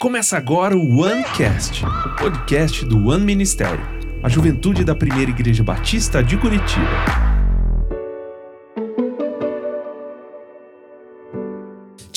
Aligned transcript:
Começa 0.00 0.36
agora 0.36 0.76
o 0.76 1.00
OneCast, 1.00 1.84
o 1.84 2.16
podcast 2.16 2.84
do 2.84 3.08
One 3.08 3.24
Ministério, 3.24 3.84
a 4.22 4.28
juventude 4.28 4.84
da 4.84 4.94
primeira 4.94 5.30
igreja 5.30 5.62
batista 5.62 6.22
de 6.22 6.36
Curitiba. 6.36 7.27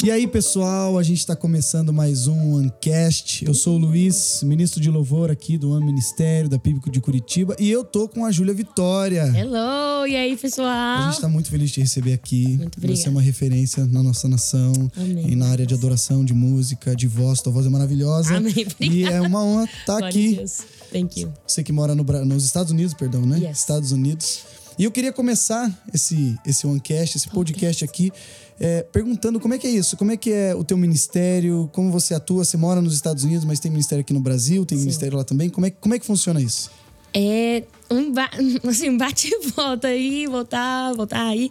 E 0.03 0.09
aí, 0.09 0.25
pessoal, 0.25 0.97
a 0.97 1.03
gente 1.03 1.19
está 1.19 1.35
começando 1.35 1.93
mais 1.93 2.25
um 2.25 2.55
OneCast. 2.55 3.45
Eu 3.45 3.53
sou 3.53 3.75
o 3.75 3.77
Luiz, 3.77 4.41
ministro 4.41 4.81
de 4.81 4.89
louvor 4.89 5.29
aqui 5.29 5.59
do 5.59 5.73
One 5.73 5.85
Ministério, 5.85 6.49
da 6.49 6.57
Píblico 6.57 6.89
de 6.89 6.99
Curitiba, 6.99 7.55
e 7.59 7.69
eu 7.69 7.83
tô 7.83 8.07
com 8.07 8.25
a 8.25 8.31
Júlia 8.31 8.51
Vitória. 8.51 9.31
Hello, 9.37 10.07
e 10.07 10.15
aí, 10.15 10.35
pessoal? 10.35 10.67
A 10.67 11.03
gente 11.03 11.13
está 11.13 11.29
muito 11.29 11.51
feliz 11.51 11.69
de 11.69 11.75
te 11.75 11.81
receber 11.81 12.13
aqui. 12.13 12.57
Muito 12.57 12.77
obrigada. 12.77 12.99
Você 12.99 13.07
é 13.09 13.11
uma 13.11 13.21
referência 13.21 13.85
na 13.85 14.01
nossa 14.01 14.27
nação, 14.27 14.73
Amém. 14.97 15.33
e 15.33 15.35
na 15.35 15.49
área 15.49 15.67
de 15.67 15.75
adoração, 15.75 16.25
de 16.25 16.33
música, 16.33 16.95
de 16.95 17.07
voz. 17.07 17.39
Tua 17.39 17.53
voz 17.53 17.67
é 17.67 17.69
maravilhosa. 17.69 18.37
Amém, 18.37 18.65
E 18.79 19.03
é 19.03 19.21
uma 19.21 19.43
honra 19.43 19.65
estar 19.65 20.03
a 20.03 20.07
aqui. 20.07 20.37
Deus. 20.37 20.61
Thank 20.91 21.21
you. 21.21 21.31
Você 21.45 21.63
que 21.63 21.71
mora 21.71 21.93
no 21.93 22.03
nos 22.25 22.43
Estados 22.43 22.71
Unidos, 22.71 22.95
perdão, 22.95 23.21
né? 23.21 23.37
Yes. 23.37 23.59
Estados 23.59 23.91
Unidos. 23.91 24.39
E 24.77 24.83
eu 24.83 24.91
queria 24.91 25.11
começar 25.11 25.69
esse, 25.93 26.37
esse 26.45 26.65
OneCast, 26.65 27.17
esse 27.17 27.29
podcast 27.29 27.83
aqui, 27.83 28.11
é, 28.59 28.83
perguntando 28.83 29.39
como 29.39 29.53
é 29.53 29.57
que 29.57 29.67
é 29.67 29.69
isso? 29.69 29.95
Como 29.97 30.11
é 30.11 30.17
que 30.17 30.31
é 30.31 30.55
o 30.55 30.63
teu 30.63 30.77
ministério? 30.77 31.69
Como 31.73 31.91
você 31.91 32.13
atua? 32.13 32.43
Você 32.45 32.57
mora 32.57 32.81
nos 32.81 32.93
Estados 32.93 33.23
Unidos, 33.23 33.43
mas 33.45 33.59
tem 33.59 33.69
ministério 33.71 34.01
aqui 34.01 34.13
no 34.13 34.19
Brasil, 34.19 34.65
tem 34.65 34.77
ministério 34.77 35.17
lá 35.17 35.23
também. 35.23 35.49
Como 35.49 35.65
é, 35.65 35.69
como 35.71 35.93
é 35.93 35.99
que 35.99 36.05
funciona 36.05 36.41
isso? 36.41 36.71
É 37.13 37.63
um, 37.89 38.11
ba 38.11 38.29
assim, 38.67 38.97
bate 38.97 39.27
e 39.31 39.47
volta 39.49 39.87
aí, 39.89 40.25
voltar, 40.27 40.93
voltar 40.93 41.25
aí. 41.27 41.49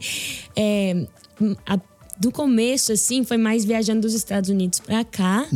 É, 0.56 1.06
a- 1.66 1.78
do 2.18 2.30
começo, 2.30 2.92
assim, 2.92 3.24
foi 3.24 3.38
mais 3.38 3.64
viajando 3.64 4.02
dos 4.02 4.12
Estados 4.12 4.50
Unidos 4.50 4.78
pra 4.78 5.02
cá, 5.06 5.46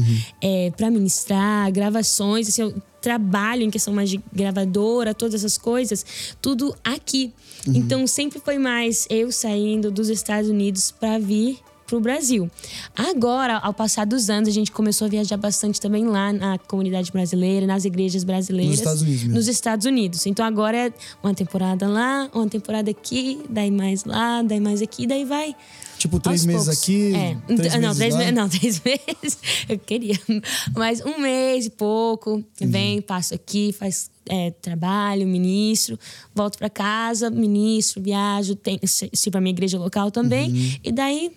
é, 0.41 0.71
para 0.75 0.91
ministrar, 0.91 1.71
gravações, 1.71 2.49
assim, 2.49 2.63
eu 2.63 2.75
trabalho 3.05 3.63
em 3.63 3.71
questão 3.71 3.93
mais 3.93 4.09
de 4.09 4.19
gravadora, 4.33 5.13
todas 5.13 5.35
essas 5.35 5.59
coisas, 5.59 6.35
tudo 6.41 6.75
aqui. 6.83 7.35
Então 7.67 8.07
sempre 8.07 8.41
foi 8.41 8.57
mais 8.57 9.07
eu 9.11 9.31
saindo 9.31 9.91
dos 9.91 10.09
Estados 10.09 10.49
Unidos 10.49 10.91
para 10.91 11.19
vir 11.19 11.59
pro 11.87 12.01
Brasil. 12.01 12.51
Agora, 12.97 13.59
ao 13.59 13.73
passar 13.75 14.05
dos 14.07 14.31
anos, 14.31 14.49
a 14.49 14.53
gente 14.53 14.71
começou 14.73 15.07
a 15.07 15.09
viajar 15.09 15.37
bastante 15.37 15.81
também 15.81 16.05
lá 16.07 16.33
na 16.33 16.59
comunidade 16.59 17.11
brasileira, 17.13 17.67
nas 17.67 17.85
igrejas 17.85 18.25
brasileiras. 18.25 18.81
Nos 18.81 18.81
Estados 18.81 19.03
Unidos 19.03 19.23
mesmo. 19.23 19.35
Nos 19.35 19.49
Estados 19.49 19.87
Unidos. 19.87 20.27
Então 20.27 20.45
agora 20.45 20.77
é 20.89 20.93
uma 21.23 21.35
temporada 21.35 21.87
lá, 21.87 22.29
uma 22.35 22.49
temporada 22.49 22.91
aqui, 22.91 23.41
daí 23.49 23.71
mais 23.71 24.05
lá, 24.05 24.43
daí 24.43 24.61
mais 24.61 24.83
aqui, 24.83 25.07
daí 25.07 25.25
vai. 25.25 25.55
Tipo, 25.99 26.21
três 26.21 26.45
meses 26.45 26.65
poucos. 26.65 26.83
aqui, 26.83 27.15
É. 27.15 27.37
três 27.57 27.73
não, 27.75 27.81
meses 27.81 27.97
três 27.97 28.17
meses. 28.17 28.35
Não, 28.35 28.49
três 28.51 28.83
meses. 28.83 29.39
Eu 29.69 29.79
queria. 29.79 30.19
Mas 30.75 31.01
um 31.01 31.19
mês 31.19 31.67
e 31.67 31.71
pouco. 31.71 32.45
Vem, 32.61 33.01
passo 33.01 33.35
aqui, 33.35 33.73
faz 33.73 34.11
é, 34.29 34.51
trabalho, 34.51 35.27
ministro, 35.27 35.99
volto 36.35 36.59
pra 36.59 36.71
casa, 36.71 37.31
ministro, 37.31 38.03
viajo, 38.03 38.55
tem, 38.55 38.81
sirvo 38.85 39.39
a 39.39 39.41
minha 39.41 39.53
igreja 39.53 39.79
local 39.79 40.11
também. 40.11 40.51
Uhum. 40.51 40.73
E 40.83 40.93
daí, 40.93 41.33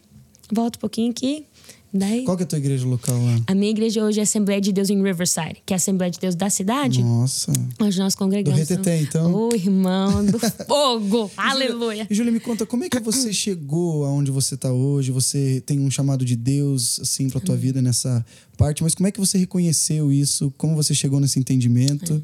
volto 0.52 0.76
um 0.76 0.80
pouquinho 0.80 1.12
aqui. 1.12 1.46
Daí. 1.94 2.24
Qual 2.26 2.36
que 2.36 2.44
é 2.44 2.46
a 2.46 2.48
tua 2.48 2.60
igreja 2.60 2.86
local 2.86 3.16
lá? 3.16 3.40
A 3.48 3.56
minha 3.56 3.72
igreja 3.72 4.04
hoje 4.04 4.20
é 4.20 4.22
a 4.22 4.24
Assembleia 4.24 4.60
de 4.60 4.74
Deus 4.74 4.90
em 4.90 5.02
Riverside, 5.02 5.64
que 5.66 5.74
é 5.74 5.76
a 5.76 5.78
Assembleia 5.78 6.12
de 6.12 6.20
Deus 6.20 6.36
da 6.36 6.50
cidade. 6.50 7.02
Nossa. 7.02 7.52
Onde 7.80 7.98
nós 7.98 8.14
congregamos. 8.14 8.60
Do 8.60 8.62
Reteté, 8.62 9.02
então. 9.02 9.34
Ô, 9.34 9.56
irmão 9.56 10.26
do 10.26 10.38
fogo! 10.68 11.32
Aleluia! 11.38 12.06
E 12.10 12.14
Júlia, 12.14 12.32
me 12.32 12.42
conta, 12.42 12.66
como 12.66 12.84
é 12.84 12.90
que 12.90 13.00
você 13.00 13.32
chegou 13.34 14.04
aonde 14.06 14.32
você 14.32 14.56
está 14.56 14.72
hoje? 14.72 15.12
Você 15.12 15.64
tem 15.66 15.80
um 15.80 15.90
chamado 15.90 16.26
de 16.26 16.36
Deus, 16.36 17.00
assim, 17.00 17.30
pra 17.30 17.40
tua 17.40 17.56
vida 17.56 17.82
nessa 17.82 18.24
parte, 18.58 18.84
mas 18.84 18.94
como 18.94 19.08
é 19.08 19.12
que 19.12 19.20
você 19.20 19.38
reconheceu 19.38 20.12
isso? 20.12 20.54
Como 20.58 20.76
você 20.76 20.94
chegou 20.94 21.22
nesse 21.22 21.40
entendimento? 21.40 22.22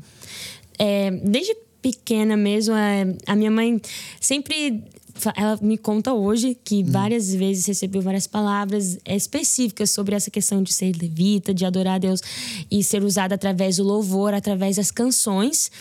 É, 0.77 1.09
desde 1.09 1.55
pequena 1.81 2.35
mesmo, 2.35 2.75
é, 2.75 3.15
a 3.27 3.35
minha 3.35 3.51
mãe 3.51 3.81
sempre. 4.19 4.83
Ela 5.35 5.57
me 5.61 5.77
conta 5.77 6.13
hoje 6.13 6.57
que 6.63 6.83
várias 6.83 7.33
vezes 7.33 7.65
recebeu 7.65 8.01
várias 8.01 8.27
palavras 8.27 8.97
específicas 9.05 9.91
sobre 9.91 10.15
essa 10.15 10.31
questão 10.31 10.63
de 10.63 10.73
ser 10.73 10.95
levita, 10.95 11.53
de 11.53 11.65
adorar 11.65 11.95
a 11.95 11.99
Deus 11.99 12.21
e 12.69 12.83
ser 12.83 13.03
usada 13.03 13.35
através 13.35 13.77
do 13.77 13.83
louvor, 13.83 14.33
através 14.33 14.75
das 14.77 14.91
canções. 14.91 15.71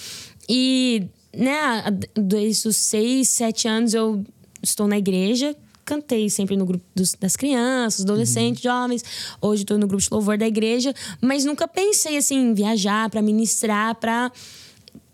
E, 0.49 1.05
né, 1.37 1.83
desde 2.15 2.69
os 2.69 2.77
seis, 2.77 3.29
sete 3.31 3.67
anos 3.67 3.95
eu 3.95 4.25
estou 4.63 4.87
na 4.87 4.99
igreja. 4.99 5.57
Cantei 5.85 6.31
sempre 6.31 6.57
no 6.57 6.65
grupo 6.65 6.85
dos- 6.95 7.15
das 7.15 7.35
crianças, 7.35 8.03
adolescentes, 8.03 8.63
jovens. 8.63 9.05
Hoje 9.41 9.63
estou 9.63 9.77
no 9.77 9.87
grupo 9.89 10.03
de 10.03 10.09
louvor 10.13 10.39
da 10.39 10.47
igreja, 10.47 10.95
mas 11.21 11.45
nunca 11.45 11.67
pensei 11.67 12.17
assim 12.17 12.37
em 12.37 12.55
viajar 12.55 13.11
para 13.11 13.21
ministrar, 13.21 13.97
para 13.97 14.31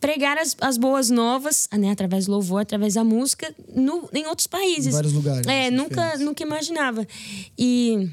pregar 0.00 0.38
as, 0.38 0.56
as 0.60 0.76
boas 0.78 1.10
novas, 1.10 1.68
né, 1.76 1.90
através 1.90 2.26
do 2.26 2.32
louvor, 2.32 2.60
através 2.62 2.94
da 2.94 3.02
música, 3.04 3.52
no, 3.74 4.08
em 4.12 4.26
outros 4.26 4.46
países. 4.46 4.86
Em 4.88 4.90
vários 4.90 5.12
lugares 5.12 5.46
É, 5.46 5.70
nunca, 5.70 5.94
diferentes. 5.94 6.20
nunca 6.20 6.42
imaginava. 6.42 7.06
E 7.58 8.08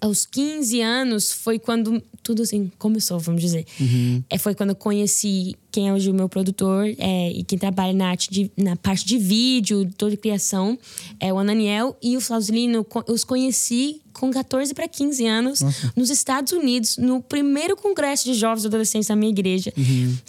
aos 0.00 0.26
15 0.26 0.80
anos 0.80 1.32
foi 1.32 1.58
quando 1.58 2.02
tudo 2.22 2.42
assim 2.42 2.70
começou, 2.78 3.18
vamos 3.18 3.40
dizer. 3.40 3.64
É, 4.28 4.36
foi 4.36 4.54
quando 4.54 4.70
eu 4.70 4.76
conheci 4.76 5.56
quem 5.70 5.88
é 5.88 5.92
hoje 5.92 6.10
o 6.10 6.14
meu 6.14 6.28
produtor 6.28 6.86
é, 6.98 7.30
e 7.30 7.44
quem 7.44 7.58
trabalha 7.58 7.92
na 7.92 8.08
arte 8.08 8.30
de, 8.30 8.50
na 8.56 8.76
parte 8.76 9.04
de 9.04 9.18
vídeo, 9.18 9.88
toda 9.96 10.16
criação, 10.16 10.78
é 11.20 11.32
o 11.32 11.38
Ananiel 11.38 11.96
e 12.02 12.16
o 12.16 12.20
Flauzilino. 12.20 12.86
Eu 13.06 13.14
os 13.14 13.24
conheci 13.24 14.00
com 14.12 14.30
14 14.30 14.74
para 14.74 14.88
15 14.88 15.26
anos 15.26 15.60
nos 15.94 16.10
Estados 16.10 16.52
Unidos, 16.52 16.96
no 16.96 17.22
primeiro 17.22 17.76
congresso 17.76 18.24
de 18.24 18.34
jovens 18.34 18.64
e 18.64 18.66
adolescentes 18.66 19.08
da 19.08 19.14
minha 19.14 19.30
igreja, 19.30 19.72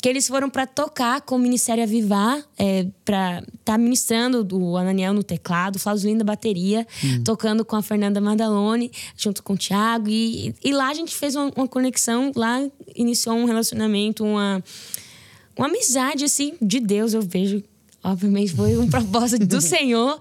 que 0.02 0.08
eles 0.08 0.28
foram 0.28 0.50
para 0.50 0.68
tocar 0.68 1.22
com 1.22 1.36
o 1.36 1.40
Ministério 1.40 1.84
Avivar, 1.84 2.44
é, 2.58 2.86
para 3.04 3.40
estar 3.40 3.48
tá 3.64 3.78
ministrando 3.78 4.48
o 4.56 4.78
Ananiel 4.78 5.14
no 5.14 5.24
teclado, 5.24 5.78
o 5.78 5.80
Flauzilino 5.80 6.20
na 6.20 6.26
bateria, 6.26 6.86
tocando 7.24 7.66
com 7.66 7.76
a 7.76 7.82
Fernanda 7.82 8.22
Madalone, 8.22 8.92
junto 9.18 9.42
com 9.42 9.54
o 9.54 9.58
Thiago. 9.58 10.08
E, 10.10 10.54
e 10.64 10.72
lá 10.72 10.90
a 10.90 10.94
gente 10.94 11.16
fez 11.16 11.36
uma, 11.36 11.52
uma 11.56 11.68
conexão, 11.68 12.32
lá 12.36 12.62
iniciou 12.96 13.36
um 13.36 13.46
relacionamento, 13.46 14.24
uma, 14.24 14.64
uma 15.60 15.68
amizade, 15.68 16.24
assim, 16.24 16.54
de 16.62 16.80
Deus, 16.80 17.14
eu 17.14 17.22
vejo. 17.22 17.62
Obviamente 18.02 18.54
foi 18.54 18.78
um 18.78 18.88
propósito 18.90 19.46
do 19.46 19.60
Senhor. 19.60 20.18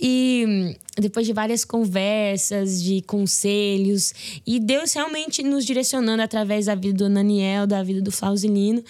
E 0.00 0.44
hum, 0.48 0.74
depois 0.98 1.26
de 1.26 1.34
várias 1.34 1.66
conversas, 1.66 2.82
de 2.82 3.02
conselhos, 3.02 4.14
e 4.46 4.58
Deus 4.58 4.94
realmente 4.94 5.42
nos 5.42 5.66
direcionando 5.66 6.22
através 6.22 6.64
da 6.64 6.74
vida 6.74 6.94
do 6.94 7.04
Ananiel, 7.04 7.66
da 7.66 7.82
vida 7.82 8.00
do 8.00 8.10
Flauzilino, 8.10 8.82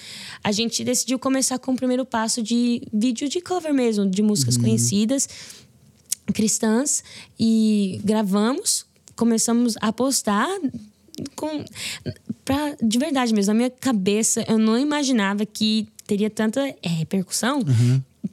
a 0.45 0.53
gente 0.53 0.85
decidiu 0.85 1.19
começar 1.19 1.59
com 1.59 1.73
o 1.73 1.77
primeiro 1.77 2.07
passo 2.07 2.41
de 2.41 2.83
vídeo 2.93 3.29
de 3.29 3.41
cover 3.41 3.75
mesmo, 3.75 4.09
de 4.09 4.23
músicas 4.23 4.57
conhecidas 4.57 5.29
cristãs 6.33 7.03
e 7.39 8.01
gravamos, 8.05 8.87
começamos 9.17 9.75
a 9.81 9.93
postar 9.93 10.49
com 11.35 11.65
pra, 12.45 12.77
de 12.83 12.99
verdade 12.99 13.33
mesmo, 13.35 13.53
na 13.53 13.57
minha 13.57 13.71
cabeça 13.71 14.45
eu 14.49 14.59
não 14.59 14.79
imaginava 14.79 15.45
que 15.47 15.89
teria 16.07 16.29
tanta 16.31 16.61
é, 16.83 16.89
repercussão 16.89 17.61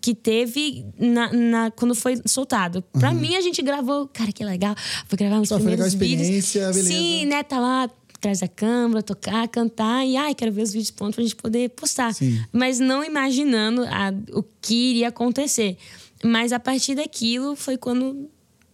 que 0.02 0.14
teve 0.16 0.86
na, 1.00 1.32
na- 1.32 1.72
quando 1.72 1.94
foi 1.96 2.20
soltado. 2.26 2.82
Pra 2.94 3.14
mim 3.14 3.36
a 3.36 3.42
gente 3.42 3.62
gravou, 3.62 4.08
cara, 4.08 4.32
que 4.32 4.44
legal. 4.44 4.76
Foi 5.08 5.18
gravar 5.18 5.40
uns 5.40 5.50
Só 5.50 5.60
foi 5.60 5.72
legal 5.72 5.88
a 5.88 5.90
primeiros 5.90 6.28
vídeos. 6.30 6.54
beleza. 6.54 6.84
Sim, 6.90 7.26
né, 7.26 7.44
tá 7.44 7.60
lá 7.60 7.90
atrás 8.16 8.40
da 8.40 8.48
câmera, 8.48 9.04
tocar, 9.04 9.48
cantar 9.48 10.06
e 10.06 10.18
ai, 10.18 10.34
quero 10.34 10.52
ver 10.52 10.64
os 10.64 10.72
vídeos 10.74 10.92
prontos 10.92 11.16
pra 11.16 11.24
gente 11.24 11.36
poder 11.36 11.70
postar. 11.70 12.14
Sim. 12.14 12.42
Mas 12.52 12.80
não 12.80 13.04
imaginando 13.04 13.84
a- 13.84 14.12
o 14.34 14.44
que 14.62 14.74
iria 14.92 15.10
acontecer. 15.10 15.78
Mas 16.24 16.52
a 16.52 16.60
partir 16.60 16.96
daquilo 16.96 17.56
foi 17.56 17.78
quando 17.78 18.28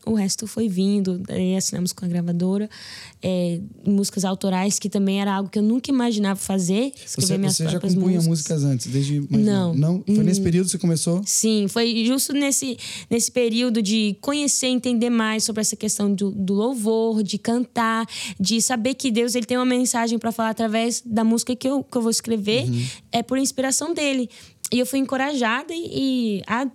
o 0.05 0.13
resto 0.13 0.45
foi 0.47 0.67
vindo. 0.67 1.17
Daí 1.19 1.55
assinamos 1.55 1.93
com 1.93 2.05
a 2.05 2.07
gravadora. 2.07 2.69
é, 3.25 3.59
músicas 3.85 4.25
autorais, 4.25 4.77
que 4.77 4.89
também 4.89 5.21
era 5.21 5.33
algo 5.33 5.49
que 5.49 5.57
eu 5.57 5.63
nunca 5.63 5.89
imaginava 5.89 6.37
fazer. 6.37 6.91
Escrever 7.05 7.27
Você, 7.27 7.37
minhas 7.37 7.55
você 7.55 7.63
já 7.63 7.69
próprias 7.71 7.93
compunha 7.93 8.15
músicas. 8.17 8.27
músicas 8.27 8.63
antes, 8.65 8.87
desde 8.87 9.25
Não. 9.29 9.73
Não? 9.73 10.03
Foi 10.05 10.23
nesse 10.23 10.41
período 10.41 10.65
que 10.65 10.71
você 10.71 10.77
começou? 10.77 11.21
Sim, 11.25 11.67
foi 11.69 12.05
justo 12.05 12.33
nesse, 12.33 12.77
nesse 13.09 13.31
período 13.31 13.81
de 13.81 14.17
conhecer, 14.19 14.67
entender 14.67 15.09
mais 15.09 15.45
sobre 15.45 15.61
essa 15.61 15.75
questão 15.77 16.13
do, 16.13 16.31
do 16.31 16.53
louvor, 16.53 17.23
de 17.23 17.37
cantar, 17.37 18.05
de 18.37 18.61
saber 18.61 18.95
que 18.95 19.09
Deus 19.09 19.35
ele 19.35 19.45
tem 19.45 19.55
uma 19.57 19.65
mensagem 19.65 20.19
para 20.19 20.31
falar 20.33 20.49
através 20.49 21.01
da 21.05 21.23
música 21.23 21.55
que 21.55 21.67
eu, 21.67 21.81
que 21.81 21.97
eu 21.97 22.01
vou 22.01 22.11
escrever, 22.11 22.65
é 23.11 23.23
por 23.23 23.37
inspiração 23.37 23.93
dele. 23.93 24.29
E 24.71 24.79
eu 24.79 24.85
fui 24.85 24.99
encorajada 24.99 25.73
e, 25.73 26.39
e 26.39 26.43
a 26.45 26.67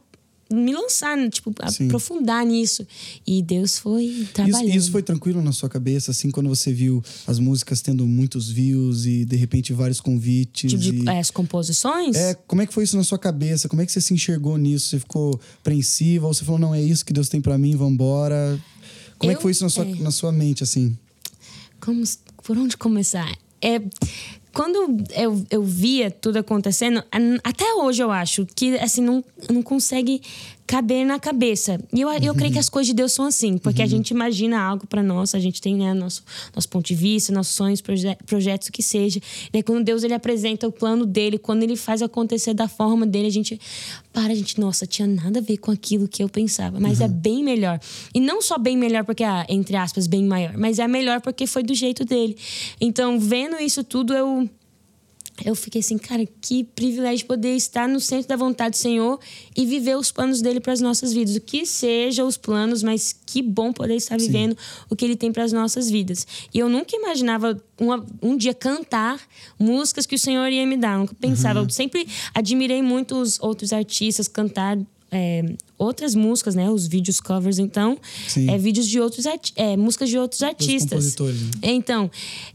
me 0.51 0.73
lançar, 0.73 1.17
né? 1.17 1.29
tipo, 1.29 1.53
Sim. 1.71 1.87
aprofundar 1.87 2.45
nisso. 2.47 2.87
E 3.27 3.43
Deus 3.43 3.79
foi 3.79 4.05
Isso, 4.05 4.33
trabalhando. 4.33 4.75
isso 4.75 4.91
foi 4.91 5.03
tranquilo 5.03 5.43
na 5.43 5.53
sua 5.53 5.69
cabeça, 5.69 6.11
assim, 6.11 6.31
quando 6.31 6.49
você 6.49 6.73
viu 6.73 7.03
as 7.27 7.39
músicas 7.39 7.81
tendo 7.83 8.07
muitos 8.07 8.49
views 8.51 9.05
e 9.07 9.25
de 9.25 9.37
repente 9.37 9.73
vários 9.73 10.01
convites? 10.01 10.71
Tipo 10.71 10.83
de, 10.83 11.05
e... 11.05 11.09
é, 11.09 11.19
as 11.19 11.31
composições? 11.31 12.17
É, 12.17 12.35
como 12.35 12.63
é 12.63 12.67
que 12.67 12.73
foi 12.73 12.85
isso 12.85 12.97
na 12.97 13.05
sua 13.05 13.19
cabeça? 13.19 13.69
Como 13.69 13.83
é 13.83 13.87
que 13.87 13.93
você 13.93 14.01
se 14.01 14.15
enxergou 14.15 14.57
nisso? 14.57 14.89
Você 14.89 14.99
ficou 15.01 15.39
apreensiva 15.61 16.27
ou 16.27 16.33
você 16.35 16.45
falou, 16.45 16.59
não, 16.61 16.75
é 16.75 16.83
isso 16.83 17.05
que 17.05 17.13
Deus 17.13 17.29
tem 17.29 17.41
pra 17.41 17.59
mim, 17.59 17.77
vambora? 17.77 18.59
Como 19.19 19.31
é 19.31 19.35
Eu- 19.35 19.39
que 19.39 19.43
foi 19.43 19.53
isso 19.53 19.65
na 19.65 19.71
sua, 19.71 19.85
é. 19.85 19.95
na 19.97 20.11
sua 20.11 20.33
mente, 20.33 20.63
assim? 20.63 20.97
como, 21.81 22.03
por 22.43 22.57
onde 22.59 22.77
começar? 22.77 23.33
É, 23.61 23.81
quando 24.53 25.05
eu, 25.15 25.47
eu 25.51 25.63
via 25.63 26.11
tudo 26.11 26.39
acontecendo, 26.39 27.03
até 27.45 27.75
hoje 27.75 28.03
eu 28.03 28.11
acho 28.11 28.47
que 28.55 28.77
assim 28.79 29.03
não, 29.03 29.25
não 29.51 29.63
consegue 29.63 30.23
caber 30.69 31.03
na 31.07 31.19
cabeça. 31.19 31.81
E 31.95 32.03
eu, 32.03 32.11
eu 32.13 32.35
creio 32.35 32.53
que 32.53 32.59
as 32.59 32.69
coisas 32.69 32.89
de 32.89 32.95
Deus 32.95 33.13
são 33.13 33.25
assim, 33.25 33.57
porque 33.57 33.81
uhum. 33.81 33.87
a 33.87 33.89
gente 33.89 34.11
imagina 34.11 34.61
algo 34.61 34.87
para 34.87 35.03
nós, 35.03 35.35
a 35.35 35.39
gente 35.39 35.63
tem 35.63 35.75
né, 35.75 35.95
nosso, 35.95 36.23
nosso 36.55 36.69
ponto 36.69 36.87
de 36.87 36.95
vista, 36.95 37.33
nossos 37.33 37.55
sonhos, 37.55 37.81
proje 37.81 38.15
projetos, 38.27 38.69
o 38.69 38.73
que 38.73 38.83
seja. 38.83 39.19
E 39.51 39.57
aí, 39.57 39.63
quando 39.63 39.83
Deus 39.83 40.05
ele 40.05 40.13
apresenta 40.13 40.69
o 40.69 40.73
plano 40.73 41.07
dele, 41.07 41.39
quando 41.39 41.63
ele 41.63 41.75
faz 41.75 42.03
acontecer 42.03 42.53
da 42.53 42.69
forma 42.69 43.07
dele, 43.07 43.29
a 43.29 43.31
gente 43.31 43.59
para, 44.13 44.33
a 44.33 44.37
gente, 44.37 44.61
nossa, 44.61 44.87
tinha 44.87 45.09
nada 45.09 45.39
a 45.39 45.43
ver 45.43 45.57
com 45.57 45.71
aquilo 45.71 46.07
que 46.07 46.23
eu 46.23 46.29
pensava, 46.29 46.79
mas 46.79 47.01
é 47.01 47.05
uhum. 47.05 47.11
é 47.11 47.15
bem 47.15 47.43
melhor. 47.43 47.81
E 48.15 48.21
não 48.21 48.43
só 48.43 48.59
bem 48.59 48.77
melhor 48.77 49.05
porque, 49.05 49.25
ah, 49.25 49.47
entre 49.49 49.75
aspas, 49.75 50.07
bem 50.07 50.23
maior, 50.25 50.55
mas 50.59 50.79
é 50.79 50.87
melhor 50.87 51.23
porque 51.23 51.47
foi 51.47 51.63
do 51.63 51.73
jeito 51.73 52.05
dele. 52.05 52.37
Então, 52.79 53.19
vendo 53.19 53.57
isso 53.57 53.83
tudo, 53.83 54.13
eu 54.13 54.49
eu 55.45 55.55
fiquei 55.55 55.81
assim, 55.81 55.97
cara, 55.99 56.27
que 56.41 56.65
privilégio 56.65 57.27
poder 57.27 57.55
estar 57.55 57.89
no 57.89 58.01
centro 58.01 58.29
da 58.29 58.37
vontade 58.37 58.71
do 58.71 58.77
Senhor 58.77 59.19
e 59.57 59.65
viver 59.65 59.97
os 59.97 60.11
planos 60.11 60.43
dele 60.43 60.61
para 60.61 60.73
as 60.73 60.81
nossas 60.81 61.13
vidas. 61.13 61.37
O 61.37 61.41
que 61.41 61.65
seja 61.65 62.25
os 62.25 62.37
planos, 62.37 62.83
mas 62.83 63.15
que 63.25 63.41
bom 63.43 63.73
poder 63.73 63.95
estar 63.97 64.19
vivendo 64.19 64.53
Sim. 64.53 64.85
o 64.91 64.97
que 64.97 65.05
ele 65.05 65.17
tem 65.17 65.33
para 65.33 65.45
as 65.45 65.53
nossas 65.53 65.91
vidas. 65.91 66.27
E 66.53 66.59
eu 66.59 66.69
nunca 66.69 66.97
imaginava 66.97 67.61
uma, 67.81 68.05
um 68.23 68.37
dia 68.37 68.55
cantar 68.55 69.21
músicas 69.59 70.07
que 70.07 70.15
o 70.15 70.19
Senhor 70.19 70.49
ia 70.49 70.67
me 70.67 70.77
dar. 70.77 70.95
Eu 70.95 71.01
nunca 71.01 71.15
pensava. 71.15 71.61
Uhum. 71.61 71.67
Eu 71.67 71.71
sempre 71.71 72.07
admirei 72.35 72.83
muito 72.83 73.17
os 73.17 73.39
outros 73.41 73.73
artistas 73.73 74.27
cantar 74.27 74.79
é, 75.11 75.55
outras 75.79 76.15
músicas, 76.15 76.55
né? 76.55 76.71
Os 76.71 76.87
vídeos 76.87 77.21
covers, 77.21 77.59
então, 77.59 77.99
Sim. 78.27 78.51
é 78.51 78.59
vídeos 78.59 78.87
de 78.87 79.01
outros 79.01 79.25
é, 79.57 79.77
músicas 79.77 80.11
de 80.11 80.19
outros 80.19 80.43
artistas. 80.43 81.17
Né? 81.17 81.33
Então, 81.63 82.11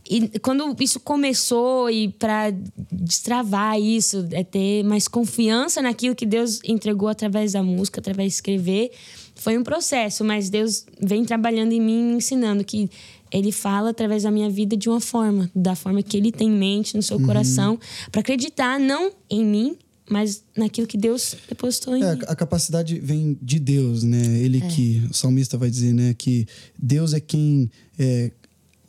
e 0.10 0.28
quando 0.40 0.76
isso 0.80 1.00
começou 1.00 1.90
e 1.90 2.10
para 2.10 2.54
destravar 2.92 3.80
isso, 3.80 4.28
é 4.32 4.44
ter 4.44 4.84
mais 4.84 5.08
confiança 5.08 5.82
naquilo 5.82 6.16
que 6.16 6.26
Deus 6.26 6.60
entregou 6.64 7.08
através 7.10 7.54
da 7.54 7.64
música, 7.64 8.00
através 8.00 8.30
de 8.30 8.36
escrever, 8.36 8.92
foi 9.36 9.58
um 9.58 9.64
processo, 9.64 10.24
mas 10.24 10.50
Deus 10.50 10.86
vem 11.02 11.26
trabalhando 11.26 11.72
em 11.72 11.82
mim, 11.82 12.04
me 12.04 12.18
ensinando 12.18 12.64
que 12.64 12.90
ele 13.32 13.52
fala 13.52 13.90
através 13.90 14.24
da 14.24 14.32
minha 14.32 14.50
vida 14.50 14.78
de 14.78 14.88
uma 14.88 15.02
forma, 15.02 15.50
da 15.56 15.76
forma 15.76 16.04
que 16.04 16.16
ele 16.16 16.32
tem 16.32 16.48
em 16.48 16.52
mente, 16.52 16.96
no 16.96 17.02
seu 17.02 17.18
uhum. 17.18 17.26
coração, 17.26 17.80
para 18.12 18.22
acreditar 18.22 18.80
não 18.80 19.12
em 19.28 19.44
mim, 19.44 19.76
mas 20.10 20.44
naquilo 20.56 20.86
que 20.86 20.98
Deus 20.98 21.36
depositou 21.48 21.96
em 21.96 22.04
é. 22.04 22.12
A 22.28 22.36
capacidade 22.36 23.00
vem 23.00 23.38
de 23.42 23.60
Deus, 23.60 24.04
né? 24.04 24.40
Ele 24.40 24.58
é. 24.60 24.68
que, 24.68 25.02
o 25.10 25.14
salmista 25.14 25.58
vai 25.58 25.70
dizer, 25.70 25.94
né? 25.94 26.14
Que 26.14 26.46
Deus 26.78 27.14
é 27.14 27.20
quem 27.20 27.72
é, 27.98 28.32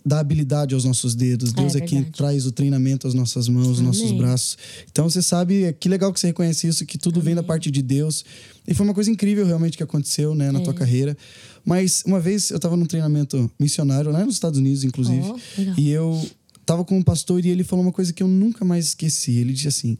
dá 0.04 0.18
habilidade 0.18 0.74
aos 0.74 0.84
nossos 0.84 1.14
dedos. 1.14 1.52
É, 1.52 1.54
Deus 1.54 1.76
é, 1.76 1.78
é 1.78 1.80
quem 1.82 2.02
traz 2.02 2.46
o 2.46 2.52
treinamento 2.52 3.06
às 3.06 3.14
nossas 3.14 3.48
mãos, 3.48 3.68
aos 3.68 3.80
nossos 3.80 4.10
braços. 4.12 4.58
Então 4.90 5.08
você 5.08 5.22
sabe, 5.22 5.72
que 5.78 5.88
legal 5.88 6.12
que 6.12 6.18
você 6.18 6.26
reconhece 6.26 6.66
isso, 6.66 6.84
que 6.84 6.98
tudo 6.98 7.20
Amém. 7.20 7.26
vem 7.26 7.34
da 7.36 7.42
parte 7.42 7.70
de 7.70 7.80
Deus. 7.80 8.24
E 8.66 8.74
foi 8.74 8.84
uma 8.84 8.94
coisa 8.94 9.10
incrível 9.10 9.46
realmente 9.46 9.76
que 9.76 9.82
aconteceu, 9.82 10.34
né? 10.34 10.50
Na 10.50 10.60
tua 10.60 10.72
é. 10.72 10.76
carreira. 10.76 11.16
Mas 11.64 12.02
uma 12.04 12.18
vez 12.18 12.50
eu 12.50 12.56
estava 12.56 12.76
num 12.76 12.86
treinamento 12.86 13.50
missionário, 13.58 14.10
lá 14.10 14.24
nos 14.24 14.34
Estados 14.34 14.58
Unidos, 14.58 14.82
inclusive. 14.82 15.26
Oh, 15.26 15.38
e 15.78 15.90
eu 15.90 16.28
tava 16.66 16.84
com 16.84 16.98
um 16.98 17.02
pastor 17.02 17.44
e 17.44 17.48
ele 17.48 17.62
falou 17.62 17.84
uma 17.84 17.92
coisa 17.92 18.12
que 18.12 18.22
eu 18.22 18.28
nunca 18.28 18.64
mais 18.64 18.86
esqueci. 18.86 19.32
Ele 19.32 19.52
disse 19.52 19.68
assim 19.68 19.96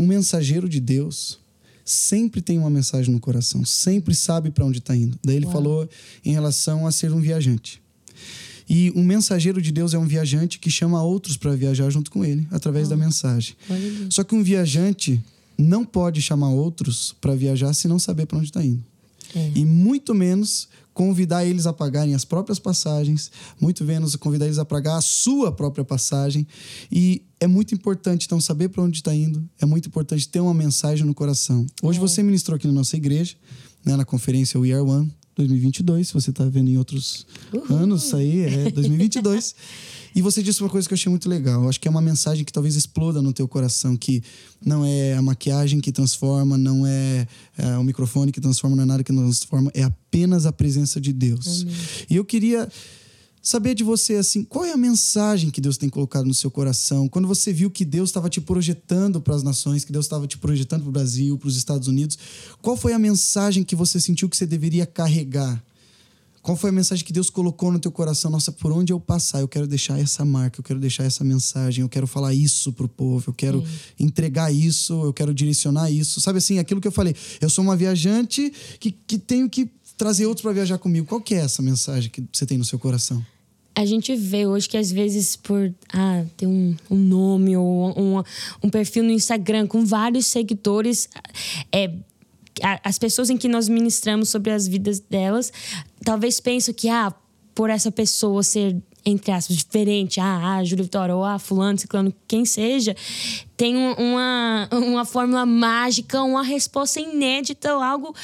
um 0.00 0.06
mensageiro 0.06 0.66
de 0.66 0.80
Deus 0.80 1.38
sempre 1.84 2.40
tem 2.40 2.58
uma 2.58 2.70
mensagem 2.70 3.12
no 3.12 3.20
coração, 3.20 3.64
sempre 3.64 4.14
sabe 4.14 4.50
para 4.50 4.64
onde 4.64 4.78
está 4.78 4.96
indo. 4.96 5.18
Daí 5.22 5.36
ele 5.36 5.44
Uau. 5.44 5.52
falou 5.52 5.88
em 6.24 6.32
relação 6.32 6.86
a 6.86 6.92
ser 6.92 7.12
um 7.12 7.20
viajante. 7.20 7.82
E 8.68 8.92
um 8.96 9.02
mensageiro 9.02 9.60
de 9.60 9.70
Deus 9.70 9.92
é 9.92 9.98
um 9.98 10.06
viajante 10.06 10.58
que 10.58 10.70
chama 10.70 11.02
outros 11.02 11.36
para 11.36 11.54
viajar 11.54 11.90
junto 11.90 12.10
com 12.10 12.24
ele, 12.24 12.46
através 12.50 12.88
Uau. 12.88 12.96
da 12.96 13.04
mensagem. 13.04 13.56
Só 14.08 14.24
que 14.24 14.34
um 14.34 14.42
viajante 14.42 15.22
não 15.58 15.84
pode 15.84 16.22
chamar 16.22 16.48
outros 16.48 17.14
para 17.20 17.34
viajar 17.34 17.74
se 17.74 17.86
não 17.86 17.98
saber 17.98 18.24
para 18.24 18.38
onde 18.38 18.46
está 18.46 18.64
indo. 18.64 18.82
É. 19.34 19.52
E 19.54 19.66
muito 19.66 20.14
menos 20.14 20.68
convidar 21.00 21.46
eles 21.46 21.66
a 21.66 21.72
pagarem 21.72 22.14
as 22.14 22.26
próprias 22.26 22.58
passagens, 22.58 23.32
muito 23.58 23.82
menos 23.84 24.14
convidar 24.16 24.44
eles 24.44 24.58
a 24.58 24.66
pagar 24.66 24.98
a 24.98 25.00
sua 25.00 25.50
própria 25.50 25.82
passagem. 25.82 26.46
E 26.92 27.22
é 27.40 27.46
muito 27.46 27.74
importante, 27.74 28.26
então, 28.26 28.38
saber 28.38 28.68
para 28.68 28.82
onde 28.82 28.98
está 28.98 29.14
indo, 29.14 29.42
é 29.58 29.64
muito 29.64 29.88
importante 29.88 30.28
ter 30.28 30.40
uma 30.40 30.52
mensagem 30.52 31.06
no 31.06 31.14
coração. 31.14 31.64
Hoje 31.82 31.96
é. 31.96 32.00
você 32.02 32.22
ministrou 32.22 32.54
aqui 32.54 32.66
na 32.66 32.74
nossa 32.74 32.98
igreja, 32.98 33.34
né, 33.82 33.96
na 33.96 34.04
conferência 34.04 34.60
We 34.60 34.74
Are 34.74 34.82
One 34.82 35.10
2022, 35.36 36.08
se 36.08 36.12
você 36.12 36.28
está 36.28 36.44
vendo 36.44 36.68
em 36.68 36.76
outros 36.76 37.26
Uhul. 37.50 37.78
anos, 37.78 38.04
isso 38.04 38.16
aí 38.16 38.40
é 38.40 38.70
2022. 38.70 39.54
E 40.14 40.22
você 40.22 40.42
disse 40.42 40.60
uma 40.60 40.68
coisa 40.68 40.88
que 40.88 40.94
eu 40.94 40.96
achei 40.96 41.10
muito 41.10 41.28
legal. 41.28 41.62
Eu 41.62 41.68
acho 41.68 41.80
que 41.80 41.86
é 41.86 41.90
uma 41.90 42.00
mensagem 42.00 42.44
que 42.44 42.52
talvez 42.52 42.74
exploda 42.76 43.22
no 43.22 43.32
teu 43.32 43.46
coração, 43.46 43.96
que 43.96 44.22
não 44.64 44.84
é 44.84 45.14
a 45.14 45.22
maquiagem 45.22 45.80
que 45.80 45.92
transforma, 45.92 46.58
não 46.58 46.86
é, 46.86 47.26
é 47.56 47.78
o 47.78 47.84
microfone 47.84 48.32
que 48.32 48.40
transforma, 48.40 48.76
não 48.76 48.82
é 48.82 48.86
nada 48.86 49.04
que 49.04 49.12
transforma, 49.12 49.70
é 49.74 49.82
apenas 49.82 50.46
a 50.46 50.52
presença 50.52 51.00
de 51.00 51.12
Deus. 51.12 51.62
Amém. 51.62 51.74
E 52.10 52.16
eu 52.16 52.24
queria 52.24 52.68
saber 53.42 53.74
de 53.74 53.82
você 53.82 54.16
assim, 54.16 54.44
qual 54.44 54.64
é 54.64 54.72
a 54.72 54.76
mensagem 54.76 55.50
que 55.50 55.60
Deus 55.60 55.78
tem 55.78 55.88
colocado 55.88 56.26
no 56.26 56.34
seu 56.34 56.50
coração? 56.50 57.08
Quando 57.08 57.26
você 57.26 57.52
viu 57.52 57.70
que 57.70 57.84
Deus 57.84 58.10
estava 58.10 58.28
te 58.28 58.40
projetando 58.40 59.20
para 59.20 59.34
as 59.34 59.42
nações, 59.42 59.84
que 59.84 59.92
Deus 59.92 60.04
estava 60.04 60.26
te 60.26 60.36
projetando 60.36 60.82
para 60.82 60.90
o 60.90 60.92
Brasil, 60.92 61.38
para 61.38 61.48
os 61.48 61.56
Estados 61.56 61.88
Unidos, 61.88 62.18
qual 62.60 62.76
foi 62.76 62.92
a 62.92 62.98
mensagem 62.98 63.64
que 63.64 63.74
você 63.74 64.00
sentiu 64.00 64.28
que 64.28 64.36
você 64.36 64.46
deveria 64.46 64.84
carregar? 64.84 65.62
Qual 66.42 66.56
foi 66.56 66.70
a 66.70 66.72
mensagem 66.72 67.04
que 67.04 67.12
Deus 67.12 67.28
colocou 67.28 67.70
no 67.70 67.78
teu 67.78 67.92
coração? 67.92 68.30
Nossa, 68.30 68.50
por 68.50 68.72
onde 68.72 68.92
eu 68.92 68.98
passar, 68.98 69.40
eu 69.40 69.48
quero 69.48 69.66
deixar 69.66 69.98
essa 69.98 70.24
marca, 70.24 70.60
eu 70.60 70.64
quero 70.64 70.80
deixar 70.80 71.04
essa 71.04 71.22
mensagem, 71.22 71.82
eu 71.82 71.88
quero 71.88 72.06
falar 72.06 72.32
isso 72.32 72.72
pro 72.72 72.88
povo, 72.88 73.24
eu 73.28 73.34
quero 73.34 73.60
Sim. 73.60 74.04
entregar 74.04 74.52
isso, 74.52 74.94
eu 75.04 75.12
quero 75.12 75.34
direcionar 75.34 75.90
isso. 75.90 76.20
Sabe 76.20 76.38
assim, 76.38 76.58
aquilo 76.58 76.80
que 76.80 76.88
eu 76.88 76.92
falei, 76.92 77.14
eu 77.40 77.50
sou 77.50 77.62
uma 77.62 77.76
viajante 77.76 78.50
que, 78.78 78.90
que 78.90 79.18
tenho 79.18 79.50
que 79.50 79.70
trazer 79.98 80.24
outros 80.24 80.42
para 80.42 80.52
viajar 80.52 80.78
comigo. 80.78 81.06
Qual 81.06 81.20
que 81.20 81.34
é 81.34 81.40
essa 81.40 81.60
mensagem 81.60 82.10
que 82.10 82.24
você 82.32 82.46
tem 82.46 82.56
no 82.56 82.64
seu 82.64 82.78
coração? 82.78 83.24
a 83.74 83.84
gente 83.84 84.14
vê 84.14 84.46
hoje 84.46 84.68
que 84.68 84.76
às 84.76 84.90
vezes 84.90 85.36
por 85.36 85.72
ah, 85.92 86.24
ter 86.36 86.46
um, 86.46 86.76
um 86.90 86.96
nome 86.96 87.56
ou 87.56 87.98
um, 87.98 88.22
um, 88.62 88.68
perfil 88.68 89.02
no 89.02 89.10
Instagram 89.10 89.66
com 89.66 89.86
vários 89.86 90.26
seguidores, 90.26 91.08
é, 91.72 91.90
as 92.84 92.98
pessoas 92.98 93.30
em 93.30 93.36
que 93.36 93.48
nós 93.48 93.68
ministramos 93.68 94.28
sobre 94.28 94.50
as 94.50 94.66
vidas 94.66 95.00
delas, 95.00 95.52
talvez 96.04 96.40
pensem 96.40 96.74
que, 96.74 96.88
ah, 96.88 97.12
por 97.54 97.70
essa 97.70 97.90
pessoa 97.90 98.42
ser 98.42 98.76
entre 99.04 99.32
aspas, 99.32 99.56
diferente, 99.56 100.20
ah, 100.20 100.56
ah 100.56 100.64
Júlio 100.64 100.84
Vitória, 100.84 101.14
ou 101.16 101.24
ah, 101.24 101.38
fulano, 101.38 101.78
ciclano, 101.78 102.12
quem 102.28 102.44
seja, 102.44 102.94
tem 103.56 103.76
uma, 103.76 104.68
uma 104.70 105.04
fórmula 105.04 105.46
mágica, 105.46 106.22
uma 106.22 106.42
resposta 106.42 107.00
inédita, 107.00 107.74
ou 107.74 107.82
algo 107.82 108.14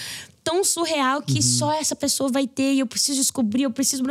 tão 0.47 0.62
surreal 0.62 1.23
que 1.23 1.37
uhum. 1.37 1.42
só 1.42 1.73
essa 1.73 1.97
pessoa 1.97 2.30
vai 2.30 2.47
ter 2.47 2.75
e 2.75 2.78
eu 2.78 2.87
preciso 2.87 3.18
descobrir, 3.21 3.64
eu 3.64 3.71
preciso. 3.71 4.04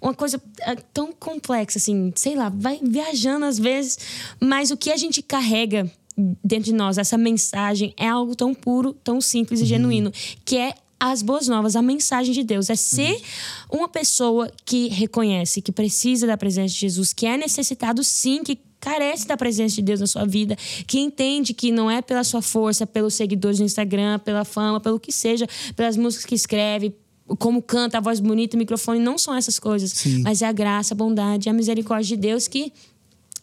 Uma 0.00 0.14
coisa 0.14 0.40
é, 0.60 0.76
tão 0.76 1.12
complexa, 1.12 1.78
assim, 1.78 2.12
sei 2.14 2.36
lá, 2.36 2.48
vai 2.48 2.78
viajando 2.80 3.44
às 3.44 3.58
vezes, 3.58 3.98
mas 4.40 4.70
o 4.70 4.76
que 4.76 4.92
a 4.92 4.96
gente 4.96 5.20
carrega 5.20 5.90
dentro 6.16 6.66
de 6.66 6.74
nós, 6.74 6.98
essa 6.98 7.18
mensagem 7.18 7.92
é 7.96 8.08
algo 8.08 8.34
tão 8.34 8.54
puro, 8.54 8.92
tão 8.92 9.20
simples 9.20 9.60
e 9.60 9.62
uhum. 9.62 9.68
genuíno, 9.68 10.12
que 10.44 10.56
é 10.56 10.74
as 10.98 11.22
boas 11.22 11.48
novas, 11.48 11.76
a 11.76 11.82
mensagem 11.82 12.32
de 12.32 12.42
Deus. 12.42 12.70
É 12.70 12.76
ser 12.76 13.12
uhum. 13.12 13.80
uma 13.80 13.88
pessoa 13.88 14.50
que 14.64 14.88
reconhece 14.88 15.60
que 15.60 15.72
precisa 15.72 16.26
da 16.26 16.36
presença 16.36 16.72
de 16.72 16.80
Jesus, 16.80 17.12
que 17.12 17.26
é 17.26 17.36
necessitado 17.36 18.02
sim, 18.02 18.42
que 18.42 18.58
carece 18.80 19.26
da 19.26 19.36
presença 19.36 19.74
de 19.76 19.82
Deus 19.82 20.00
na 20.00 20.06
sua 20.06 20.26
vida, 20.26 20.56
que 20.86 21.00
entende 21.00 21.54
que 21.54 21.72
não 21.72 21.90
é 21.90 22.02
pela 22.02 22.22
sua 22.22 22.42
força, 22.42 22.86
pelos 22.86 23.14
seguidores 23.14 23.58
no 23.58 23.64
Instagram, 23.64 24.18
pela 24.18 24.44
fama, 24.44 24.78
pelo 24.78 25.00
que 25.00 25.10
seja, 25.10 25.46
pelas 25.74 25.96
músicas 25.96 26.26
que 26.26 26.34
escreve, 26.34 26.94
como 27.38 27.62
canta, 27.62 27.96
a 27.96 28.00
voz 28.00 28.20
bonita, 28.20 28.56
o 28.56 28.58
microfone, 28.58 29.00
não 29.00 29.16
são 29.16 29.34
essas 29.34 29.58
coisas, 29.58 29.90
Sim. 29.90 30.22
mas 30.22 30.42
é 30.42 30.46
a 30.46 30.52
graça, 30.52 30.92
a 30.92 30.96
bondade, 30.96 31.48
a 31.48 31.52
misericórdia 31.52 32.16
de 32.16 32.20
Deus 32.20 32.46
que 32.46 32.72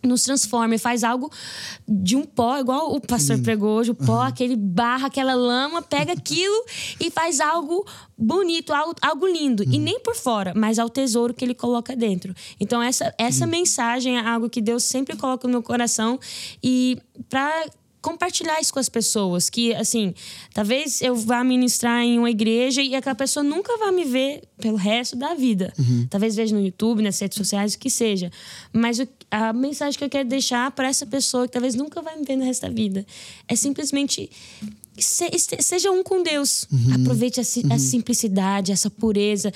nos 0.03 0.23
transforma 0.23 0.75
e 0.75 0.77
faz 0.77 1.03
algo 1.03 1.31
de 1.87 2.15
um 2.15 2.23
pó, 2.23 2.57
igual 2.57 2.93
o 2.93 2.99
pastor 2.99 3.35
Lindo. 3.35 3.45
pregou 3.45 3.77
hoje, 3.77 3.91
o 3.91 3.95
pó, 3.95 4.15
uhum. 4.15 4.21
aquele 4.21 4.55
barra, 4.55 5.07
aquela 5.07 5.33
lama, 5.33 5.81
pega 5.81 6.13
aquilo 6.13 6.65
e 6.99 7.11
faz 7.11 7.39
algo 7.39 7.85
bonito, 8.17 8.73
algo, 8.73 8.95
algo 9.01 9.27
lindo. 9.27 9.63
Uhum. 9.63 9.73
E 9.73 9.79
nem 9.79 9.99
por 9.99 10.15
fora, 10.15 10.53
mas 10.55 10.79
ao 10.79 10.89
tesouro 10.89 11.33
que 11.33 11.43
ele 11.43 11.53
coloca 11.53 11.95
dentro. 11.95 12.33
Então, 12.59 12.81
essa, 12.81 13.13
essa 13.17 13.45
uhum. 13.45 13.51
mensagem 13.51 14.17
é 14.17 14.27
algo 14.27 14.49
que 14.49 14.61
Deus 14.61 14.83
sempre 14.83 15.15
coloca 15.15 15.47
no 15.47 15.51
meu 15.51 15.63
coração 15.63 16.19
e 16.63 16.97
para 17.29 17.65
compartilhar 18.01 18.59
isso 18.59 18.73
com 18.73 18.79
as 18.79 18.89
pessoas. 18.89 19.49
Que, 19.49 19.73
assim, 19.75 20.13
talvez 20.53 21.01
eu 21.01 21.15
vá 21.15 21.43
ministrar 21.43 22.01
em 22.03 22.17
uma 22.17 22.29
igreja 22.29 22.81
e 22.81 22.95
aquela 22.95 23.15
pessoa 23.15 23.43
nunca 23.43 23.77
vai 23.77 23.91
me 23.91 24.03
ver 24.05 24.41
pelo 24.59 24.77
resto 24.77 25.15
da 25.15 25.33
vida. 25.33 25.71
Uhum. 25.77 26.07
Talvez 26.09 26.35
veja 26.35 26.55
no 26.55 26.61
YouTube, 26.65 27.01
nas 27.01 27.19
redes 27.19 27.37
sociais, 27.37 27.73
o 27.73 27.79
que 27.79 27.89
seja. 27.89 28.31
Mas 28.73 28.99
o, 28.99 29.07
a 29.29 29.53
mensagem 29.53 29.97
que 29.97 30.03
eu 30.03 30.09
quero 30.09 30.27
deixar 30.27 30.71
para 30.71 30.87
essa 30.87 31.05
pessoa 31.05 31.45
que 31.47 31.53
talvez 31.53 31.75
nunca 31.75 32.01
vai 32.01 32.17
me 32.17 32.25
ver 32.25 32.35
no 32.35 32.43
resto 32.43 32.61
da 32.63 32.69
vida 32.69 33.05
é 33.47 33.55
simplesmente 33.55 34.29
se- 34.97 35.29
seja 35.61 35.89
um 35.91 36.03
com 36.03 36.21
Deus. 36.21 36.65
Uhum. 36.71 36.95
Aproveite 37.01 37.39
a, 37.39 37.43
a 37.73 37.79
simplicidade, 37.79 38.71
essa 38.71 38.89
pureza. 38.89 39.51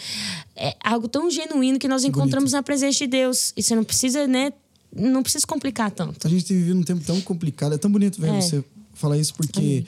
É 0.55 0.75
algo 0.83 1.07
tão 1.07 1.29
genuíno 1.29 1.77
que 1.79 1.87
nós 1.87 2.03
encontramos 2.03 2.51
na 2.53 2.63
presença 2.63 2.99
de 2.99 3.07
Deus. 3.07 3.53
E 3.57 3.61
você 3.61 3.75
não 3.75 3.83
precisa, 3.83 4.25
né? 4.27 4.51
Não 4.95 5.21
precisa 5.21 5.45
complicar 5.45 5.91
tanto. 5.91 6.25
A 6.25 6.29
gente 6.29 6.45
tem 6.45 6.57
vivido 6.57 6.79
um 6.79 6.83
tempo 6.83 7.03
tão 7.03 7.19
complicado. 7.21 7.73
É 7.73 7.77
tão 7.77 7.91
bonito 7.91 8.19
ver 8.21 8.29
É. 8.29 8.41
você 8.41 8.63
falar 8.93 9.17
isso, 9.17 9.33
porque 9.35 9.85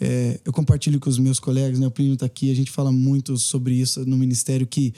é, 0.00 0.40
eu 0.44 0.52
compartilho 0.52 0.98
com 1.00 1.08
os 1.08 1.18
meus 1.18 1.38
colegas, 1.38 1.78
né? 1.78 1.86
O 1.86 1.90
Plínio 1.90 2.16
tá 2.16 2.26
aqui, 2.26 2.50
a 2.50 2.54
gente 2.54 2.70
fala 2.70 2.90
muito 2.92 3.36
sobre 3.38 3.74
isso 3.74 4.04
no 4.04 4.16
ministério, 4.16 4.66
que 4.66 4.92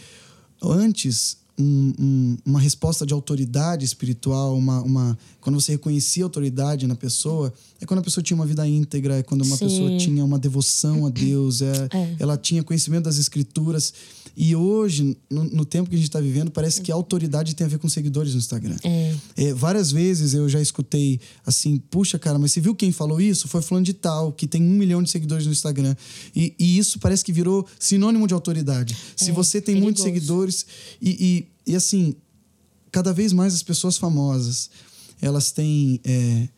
antes 0.62 1.38
um- 1.58 1.92
um- 1.98 2.36
uma 2.46 2.58
resposta 2.60 3.04
de 3.04 3.12
autoridade 3.12 3.84
espiritual, 3.84 4.56
uma, 4.56 4.80
uma- 4.82 5.18
quando 5.42 5.60
você 5.60 5.72
reconhecia 5.72 6.24
a 6.24 6.26
autoridade 6.26 6.86
na 6.86 6.94
pessoa, 6.94 7.52
é 7.78 7.84
quando 7.84 8.00
a 8.00 8.02
pessoa 8.02 8.24
tinha 8.24 8.34
uma 8.34 8.46
vida 8.46 8.66
íntegra, 8.66 9.18
é 9.18 9.22
quando 9.22 9.42
uma 9.42 9.56
Sim. 9.58 9.66
pessoa 9.66 9.98
tinha 9.98 10.24
uma 10.24 10.38
devoção 10.38 11.04
a 11.04 11.10
Deus, 11.10 11.60
é, 11.60 11.88
É. 11.92 12.16
ela 12.18 12.38
tinha 12.38 12.62
conhecimento 12.62 13.04
das 13.04 13.18
escrituras. 13.18 13.92
E 14.36 14.54
hoje, 14.56 15.16
no, 15.28 15.44
no 15.44 15.64
tempo 15.64 15.88
que 15.90 15.96
a 15.96 15.98
gente 15.98 16.08
está 16.08 16.20
vivendo, 16.20 16.50
parece 16.50 16.80
que 16.80 16.90
a 16.90 16.94
autoridade 16.94 17.54
tem 17.54 17.66
a 17.66 17.68
ver 17.68 17.78
com 17.78 17.88
seguidores 17.88 18.32
no 18.32 18.38
Instagram. 18.38 18.76
É. 18.82 19.16
É, 19.36 19.54
várias 19.54 19.90
vezes 19.92 20.34
eu 20.34 20.48
já 20.48 20.60
escutei 20.60 21.20
assim, 21.44 21.78
puxa, 21.90 22.18
cara, 22.18 22.38
mas 22.38 22.52
você 22.52 22.60
viu 22.60 22.74
quem 22.74 22.92
falou 22.92 23.20
isso? 23.20 23.48
Foi 23.48 23.60
fulano 23.60 23.84
de 23.84 23.92
tal, 23.92 24.32
que 24.32 24.46
tem 24.46 24.62
um 24.62 24.74
milhão 24.74 25.02
de 25.02 25.10
seguidores 25.10 25.46
no 25.46 25.52
Instagram. 25.52 25.94
E, 26.34 26.54
e 26.58 26.78
isso 26.78 26.98
parece 26.98 27.24
que 27.24 27.32
virou 27.32 27.66
sinônimo 27.78 28.26
de 28.26 28.34
autoridade. 28.34 28.96
Se 29.16 29.30
É, 29.30 29.32
você 29.32 29.60
tem 29.60 29.74
muitos 29.74 30.02
seguidores 30.02 30.66
e, 31.00 31.46
e, 31.66 31.72
e, 31.72 31.76
assim, 31.76 32.14
cada 32.90 33.12
vez 33.12 33.32
mais 33.32 33.54
as 33.54 33.62
pessoas 33.62 33.98
famosas, 33.98 34.70
elas 35.20 35.52
têm... 35.52 36.00
é, 36.04 36.48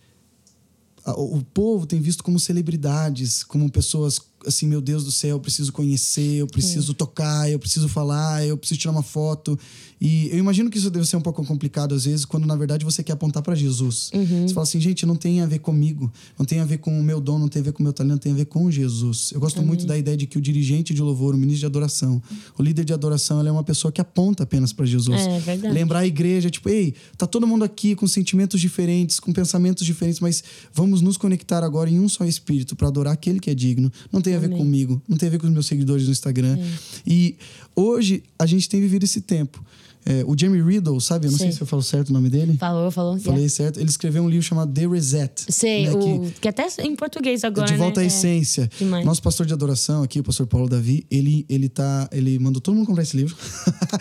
o 1.04 1.42
povo 1.42 1.84
tem 1.84 2.00
visto 2.00 2.22
como 2.22 2.38
celebridades, 2.38 3.42
como 3.42 3.68
pessoas 3.68 4.20
assim, 4.46 4.66
meu 4.66 4.80
Deus 4.80 5.04
do 5.04 5.12
céu, 5.12 5.36
eu 5.36 5.40
preciso 5.40 5.72
conhecer, 5.72 6.36
eu 6.36 6.46
preciso 6.46 6.94
tocar, 6.94 7.50
eu 7.50 7.58
preciso 7.58 7.88
falar, 7.88 8.46
eu 8.46 8.56
preciso 8.56 8.80
tirar 8.80 8.92
uma 8.92 9.02
foto. 9.02 9.58
E 10.00 10.28
eu 10.32 10.38
imagino 10.38 10.68
que 10.68 10.76
isso 10.76 10.90
deve 10.90 11.06
ser 11.06 11.16
um 11.16 11.20
pouco 11.20 11.44
complicado 11.44 11.94
às 11.94 12.04
vezes, 12.04 12.24
quando 12.24 12.44
na 12.44 12.56
verdade 12.56 12.84
você 12.84 13.04
quer 13.04 13.12
apontar 13.12 13.40
para 13.40 13.54
Jesus. 13.54 14.10
Você 14.12 14.52
fala 14.52 14.64
assim, 14.64 14.80
gente, 14.80 15.06
não 15.06 15.14
tem 15.14 15.40
a 15.40 15.46
ver 15.46 15.60
comigo, 15.60 16.12
não 16.36 16.44
tem 16.44 16.58
a 16.58 16.64
ver 16.64 16.78
com 16.78 16.98
o 16.98 17.02
meu 17.02 17.20
dom, 17.20 17.38
não 17.38 17.46
tem 17.46 17.60
a 17.60 17.64
ver 17.64 17.72
com 17.72 17.80
o 17.80 17.84
meu 17.84 17.92
talento, 17.92 18.22
tem 18.22 18.32
a 18.32 18.34
ver 18.34 18.46
com 18.46 18.68
Jesus. 18.68 19.30
Eu 19.32 19.38
gosto 19.38 19.62
muito 19.62 19.86
da 19.86 19.96
ideia 19.96 20.16
de 20.16 20.26
que 20.26 20.36
o 20.36 20.40
dirigente 20.40 20.92
de 20.92 21.00
louvor, 21.00 21.34
o 21.34 21.38
ministro 21.38 21.60
de 21.60 21.66
adoração, 21.66 22.20
o 22.58 22.62
líder 22.62 22.84
de 22.84 22.92
adoração, 22.92 23.38
ele 23.38 23.48
é 23.48 23.52
uma 23.52 23.62
pessoa 23.62 23.92
que 23.92 24.00
aponta 24.00 24.42
apenas 24.42 24.72
para 24.72 24.84
Jesus. 24.84 25.20
É, 25.20 25.38
verdade. 25.38 25.72
Lembrar 25.72 26.00
a 26.00 26.06
igreja, 26.06 26.50
tipo, 26.50 26.68
ei, 26.68 26.94
tá 27.16 27.26
todo 27.26 27.46
mundo 27.46 27.62
aqui 27.62 27.94
com 27.94 28.08
sentimentos 28.08 28.60
diferentes, 28.60 29.20
com 29.20 29.32
pensamentos 29.32 29.86
diferentes, 29.86 30.18
mas 30.18 30.42
vamos 30.74 31.00
nos 31.00 31.16
conectar 31.16 31.62
agora 31.62 31.88
em 31.88 32.00
um 32.00 32.08
só 32.08 32.24
espírito 32.24 32.74
para 32.74 32.88
adorar 32.88 33.12
aquele 33.12 33.38
que 33.38 33.50
é 33.50 33.54
digno. 33.54 33.92
Não 34.10 34.20
tem 34.20 34.31
a 34.34 34.38
ver 34.38 34.46
Amém. 34.46 34.58
comigo, 34.58 35.02
não 35.08 35.16
tem 35.16 35.28
a 35.28 35.30
ver 35.30 35.38
com 35.38 35.46
os 35.46 35.52
meus 35.52 35.66
seguidores 35.66 36.06
no 36.06 36.12
Instagram. 36.12 36.58
E 37.06 37.36
hoje 37.76 38.22
a 38.38 38.46
gente 38.46 38.68
tem 38.68 38.80
vivido 38.80 39.04
esse 39.04 39.20
tempo. 39.20 39.64
É, 40.04 40.24
o 40.26 40.36
Jamie 40.36 40.60
Riddle, 40.60 41.00
sabe? 41.00 41.28
Eu 41.28 41.30
não 41.30 41.38
sei 41.38 41.46
Sei. 41.48 41.56
se 41.58 41.60
eu 41.62 41.66
falo 41.66 41.80
certo 41.80 42.08
o 42.08 42.12
nome 42.12 42.28
dele. 42.28 42.56
Falou, 42.58 42.90
falou. 42.90 43.16
Falei 43.20 43.38
yeah. 43.42 43.54
certo. 43.54 43.78
Ele 43.78 43.88
escreveu 43.88 44.24
um 44.24 44.28
livro 44.28 44.42
chamado 44.44 44.72
The 44.72 44.88
Reset. 44.88 45.32
Sei, 45.48 45.84
né, 45.86 45.92
o, 45.92 46.22
que- 46.28 46.40
que 46.40 46.48
até 46.48 46.66
em 46.80 46.96
português 46.96 47.44
agora, 47.44 47.68
de 47.68 47.76
volta 47.76 48.00
né? 48.00 48.06
à 48.06 48.10
É. 48.10 48.12
essência. 48.12 48.68
demais. 48.76 49.06
Nosso 49.06 49.22
pastor 49.22 49.46
de 49.46 49.52
adoração 49.52 50.02
aqui, 50.02 50.18
o 50.18 50.24
pastor 50.24 50.48
Paulo 50.48 50.68
Davi, 50.68 51.06
ele, 51.08 51.46
ele 51.48 51.68
tá. 51.68 52.08
Ele 52.10 52.36
mandou 52.40 52.60
todo 52.60 52.74
mundo 52.74 52.86
comprar 52.86 53.04
esse 53.04 53.16
livro. 53.16 53.36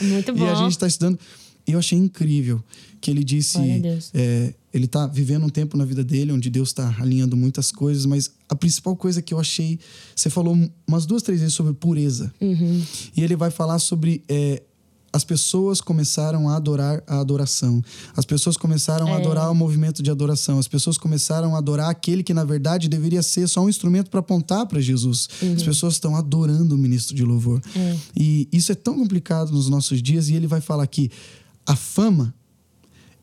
Muito 0.02 0.30
e 0.32 0.34
bom. 0.34 0.50
a 0.50 0.56
gente 0.56 0.76
tá 0.76 0.88
estudando. 0.88 1.20
E 1.68 1.74
eu 1.74 1.78
achei 1.78 2.00
incrível 2.00 2.64
que 3.00 3.12
ele 3.12 3.24
disse. 3.24 3.60
É, 4.16 4.56
ele 4.74 4.88
tá 4.88 5.06
vivendo 5.08 5.46
um 5.46 5.50
tempo 5.50 5.75
na 5.78 5.84
vida 5.86 6.04
dele 6.04 6.32
onde 6.32 6.50
Deus 6.50 6.70
está 6.70 6.96
alinhando 7.00 7.36
muitas 7.36 7.72
coisas, 7.72 8.06
mas 8.06 8.32
a 8.48 8.56
principal 8.56 8.96
coisa 8.96 9.22
que 9.22 9.34
eu 9.34 9.40
achei. 9.40 9.80
Você 10.16 10.30
falou 10.30 10.58
umas 10.88 11.06
duas, 11.06 11.22
três 11.24 11.40
vezes 11.42 11.54
sobre 11.56 11.74
pureza. 11.74 12.34
Uhum. 12.40 12.82
E 13.16 13.22
ele 13.24 13.36
vai 13.36 13.51
falar 13.51 13.80
sobre. 13.80 14.24
é, 14.30 14.63
as 15.13 15.25
pessoas 15.25 15.82
começaram 15.82 16.48
a 16.48 16.56
adorar 16.56 17.04
a 17.06 17.20
adoração. 17.20 17.84
As 18.16 18.24
pessoas 18.24 18.56
começaram 18.56 19.08
a 19.08 19.10
É. 19.10 19.16
adorar 19.18 19.51
o 19.51 19.54
movimento 19.54 20.01
de 20.01 20.10
adoração. 20.10 20.58
As 20.58 20.70
pessoas 20.70 20.98
começaram 20.98 21.54
a 21.54 21.58
adorar 21.58 21.90
aquele 21.90 22.24
que, 22.24 22.34
na 22.34 22.46
verdade, 22.46 22.88
deveria 22.88 23.22
ser 23.22 23.46
só 23.50 23.62
um 23.62 23.68
instrumento 23.68 24.10
para 24.10 24.22
apontar 24.22 24.66
para 24.68 24.80
Jesus. 24.80 25.28
As 25.54 25.63
pessoas 25.63 25.96
estão 25.96 26.16
adorando 26.16 26.75
o 26.75 26.78
ministro 26.78 27.13
de 27.13 27.25
louvor. 27.25 27.62
E 28.16 28.48
isso 28.54 28.72
é 28.72 28.75
tão 28.75 28.96
complicado 28.98 29.51
nos 29.51 29.68
nossos 29.68 30.01
dias. 30.01 30.30
E 30.30 30.34
ele 30.36 30.48
vai 30.48 30.62
falar 30.62 30.88
que 30.88 31.12
a 31.66 31.75
fama, 31.75 32.34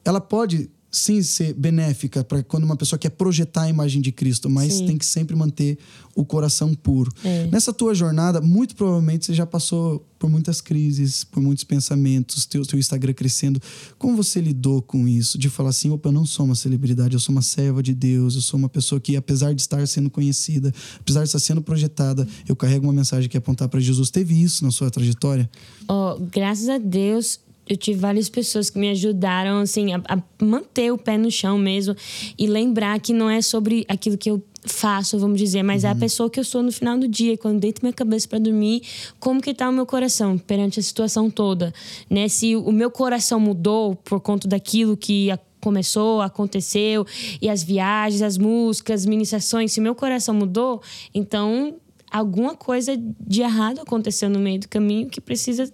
ela 0.05 0.21
pode 0.21 0.69
sim 0.91 1.23
ser 1.23 1.53
benéfica 1.53 2.25
para 2.25 2.43
quando 2.43 2.65
uma 2.65 2.77
pessoa 2.77 2.99
quer 2.99 3.11
projetar 3.11 3.63
a 3.63 3.69
imagem 3.69 4.01
de 4.01 4.11
Cristo, 4.11 4.49
mas 4.49 4.75
Sim. 4.75 4.87
tem 4.87 4.99
que 4.99 5.05
sempre 5.05 5.37
manter 5.37 5.79
o 6.15 6.25
coração 6.25 6.75
puro. 6.75 7.13
É. 7.23 7.47
Nessa 7.47 7.73
tua 7.73 7.95
jornada, 7.95 8.41
muito 8.41 8.75
provavelmente 8.75 9.27
você 9.27 9.35
já 9.35 9.47
passou 9.47 10.05
por 10.19 10.29
muitas 10.29 10.61
crises, 10.61 11.23
por 11.23 11.41
muitos 11.41 11.63
pensamentos, 11.63 12.45
teu, 12.45 12.65
teu 12.65 12.79
Instagram 12.79 13.13
crescendo. 13.13 13.61
Como 13.99 14.17
você 14.17 14.41
lidou 14.41 14.83
com 14.83 15.07
isso? 15.07 15.39
De 15.39 15.49
falar 15.49 15.71
assim, 15.71 15.91
opa, 15.91 16.09
eu 16.09 16.13
não 16.13 16.27
sou 16.27 16.45
uma 16.45 16.57
celebridade, 16.57 17.15
eu 17.15 17.21
sou 17.21 17.33
uma 17.33 17.43
serva 17.43 17.83
de 17.83 17.95
Deus, 17.95 18.35
eu 18.35 18.41
sou 18.41 18.59
uma 18.59 18.69
pessoa 18.69 19.01
que, 19.01 19.15
apesar 19.15 19.55
de 19.55 19.61
estar 19.61 19.87
sendo 19.87 20.11
conhecida, 20.11 20.75
apesar 20.99 21.21
de 21.21 21.29
estar 21.29 21.39
sendo 21.39 21.63
projetada, 21.63 22.27
eu 22.49 22.57
carrego 22.57 22.87
uma 22.87 22.93
mensagem 22.93 23.29
que 23.29 23.37
é 23.37 23.39
apontar 23.39 23.69
para 23.69 23.79
Jesus. 23.79 24.11
Teve 24.11 24.43
isso 24.43 24.65
na 24.65 24.73
sua 24.73 24.91
trajetória? 24.91 25.49
Ó, 25.87 26.19
graças 26.19 26.69
a 26.69 26.79
Deus, 26.79 27.39
eu 27.69 27.77
tive 27.77 27.99
várias 28.01 28.29
pessoas 28.29 28.71
que 28.71 28.79
me 28.79 28.89
ajudaram, 28.91 29.59
assim, 29.61 29.93
a, 29.93 30.01
a 30.09 30.19
manter 30.45 30.93
o 30.93 30.99
pé 30.99 31.19
no 31.19 31.31
chão 31.31 31.59
mesmo 31.59 31.95
e 32.39 32.47
lembrar 32.47 32.99
que 33.01 33.13
não 33.13 33.29
é 33.29 33.43
sobre 33.43 33.85
aquilo 33.89 34.17
que 34.17 34.31
eu 34.31 34.43
faço, 34.65 35.19
vamos 35.19 35.39
dizer, 35.39 35.63
mas 35.63 35.85
é 35.85 35.89
a 35.89 35.95
pessoa 35.95 36.29
que 36.29 36.39
eu 36.41 36.45
sou 36.45 36.63
no 36.63 36.73
final 36.73 36.99
do 36.99 37.07
dia, 37.09 37.39
quando 37.39 37.61
deito 37.61 37.81
minha 37.83 37.93
cabeça 37.93 38.27
para 38.29 38.39
dormir, 38.39 38.83
como 39.21 39.41
que 39.41 39.55
tá 39.55 39.69
o 39.69 39.73
meu 39.73 39.87
coração 39.87 40.37
perante 40.37 40.81
a 40.81 40.83
situação 40.83 41.31
toda, 41.31 41.73
né? 42.11 42.29
Se 42.29 42.57
o 42.57 42.73
meu 42.73 42.91
coração 42.91 43.39
mudou 43.39 43.95
por 43.97 44.21
conta 44.21 44.49
daquilo 44.49 44.97
que 44.97 45.31
a- 45.31 45.39
começou, 45.61 46.21
aconteceu, 46.21 47.05
e 47.43 47.49
as 47.49 47.63
viagens, 47.63 48.23
as 48.23 48.37
músicas, 48.39 49.01
as 49.03 49.07
ministrações, 49.07 49.73
se 49.73 49.81
meu 49.81 49.95
coração 49.95 50.35
mudou, 50.35 50.81
então 51.15 51.77
alguma 52.11 52.55
coisa 52.55 52.97
de 53.21 53.43
errado 53.43 53.81
aconteceu 53.81 54.31
no 54.31 54.39
meio 54.39 54.61
do 54.61 54.69
caminho 54.69 55.09
que 55.09 55.21
precisa 55.21 55.71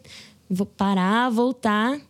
vo- 0.49 0.67
parar, 0.67 1.31
voltar 1.31 2.01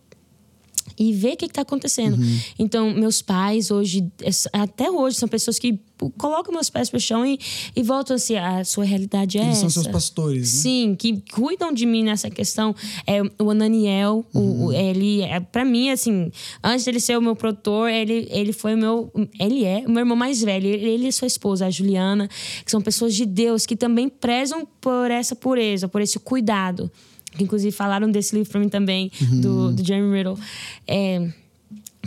e 0.96 1.12
ver 1.12 1.32
o 1.32 1.36
que 1.36 1.46
está 1.46 1.62
acontecendo. 1.62 2.16
Uhum. 2.16 2.38
Então, 2.56 2.90
meus 2.94 3.20
pais 3.20 3.70
hoje, 3.72 4.06
até 4.52 4.88
hoje, 4.90 5.16
são 5.16 5.28
pessoas 5.28 5.58
que 5.58 5.76
colocam 6.18 6.52
meus 6.52 6.70
pés 6.70 6.88
pro 6.88 7.00
chão 7.00 7.26
e, 7.26 7.36
e 7.74 7.82
voltam 7.82 8.14
assim, 8.14 8.36
a 8.36 8.62
sua 8.64 8.84
realidade 8.84 9.38
é 9.38 9.42
Eles 9.42 9.52
essa. 9.56 9.60
são 9.62 9.70
seus 9.70 9.86
pastores, 9.88 10.54
né? 10.54 10.60
Sim, 10.60 10.94
que 10.96 11.20
cuidam 11.32 11.72
de 11.72 11.84
mim 11.84 12.04
nessa 12.04 12.30
questão. 12.30 12.74
É, 13.08 13.20
o 13.42 13.50
Ananiel, 13.50 14.24
Uhum. 14.32 14.66
o, 14.66 14.72
ele, 14.72 15.22
é, 15.22 15.40
para 15.40 15.64
mim, 15.64 15.90
assim, 15.90 16.30
antes 16.62 16.84
dele 16.84 17.00
ser 17.00 17.18
o 17.18 17.22
meu 17.22 17.34
produtor, 17.34 17.90
ele, 17.90 18.28
ele 18.30 18.52
foi 18.52 18.74
o 18.74 18.78
meu. 18.78 19.10
Ele 19.40 19.64
é 19.64 19.82
o 19.86 19.90
meu 19.90 20.00
irmão 20.00 20.16
mais 20.16 20.42
velho. 20.42 20.66
Ele 20.68 20.86
ele 20.86 21.08
e 21.08 21.12
sua 21.12 21.26
esposa, 21.26 21.66
a 21.66 21.70
Juliana, 21.70 22.28
que 22.64 22.70
são 22.70 22.80
pessoas 22.80 23.14
de 23.16 23.24
Deus 23.26 23.66
que 23.66 23.74
também 23.74 24.08
prezam 24.08 24.64
por 24.80 25.10
essa 25.10 25.34
pureza, 25.34 25.88
por 25.88 26.00
esse 26.00 26.20
cuidado. 26.20 26.88
Que 27.36 27.44
inclusive 27.44 27.72
falaram 27.72 28.10
desse 28.10 28.34
livro 28.34 28.50
pra 28.50 28.60
mim 28.60 28.68
também, 28.68 29.10
do, 29.40 29.72
do 29.72 29.84
Jeremy 29.84 30.16
Riddle. 30.16 30.38
É, 30.86 31.28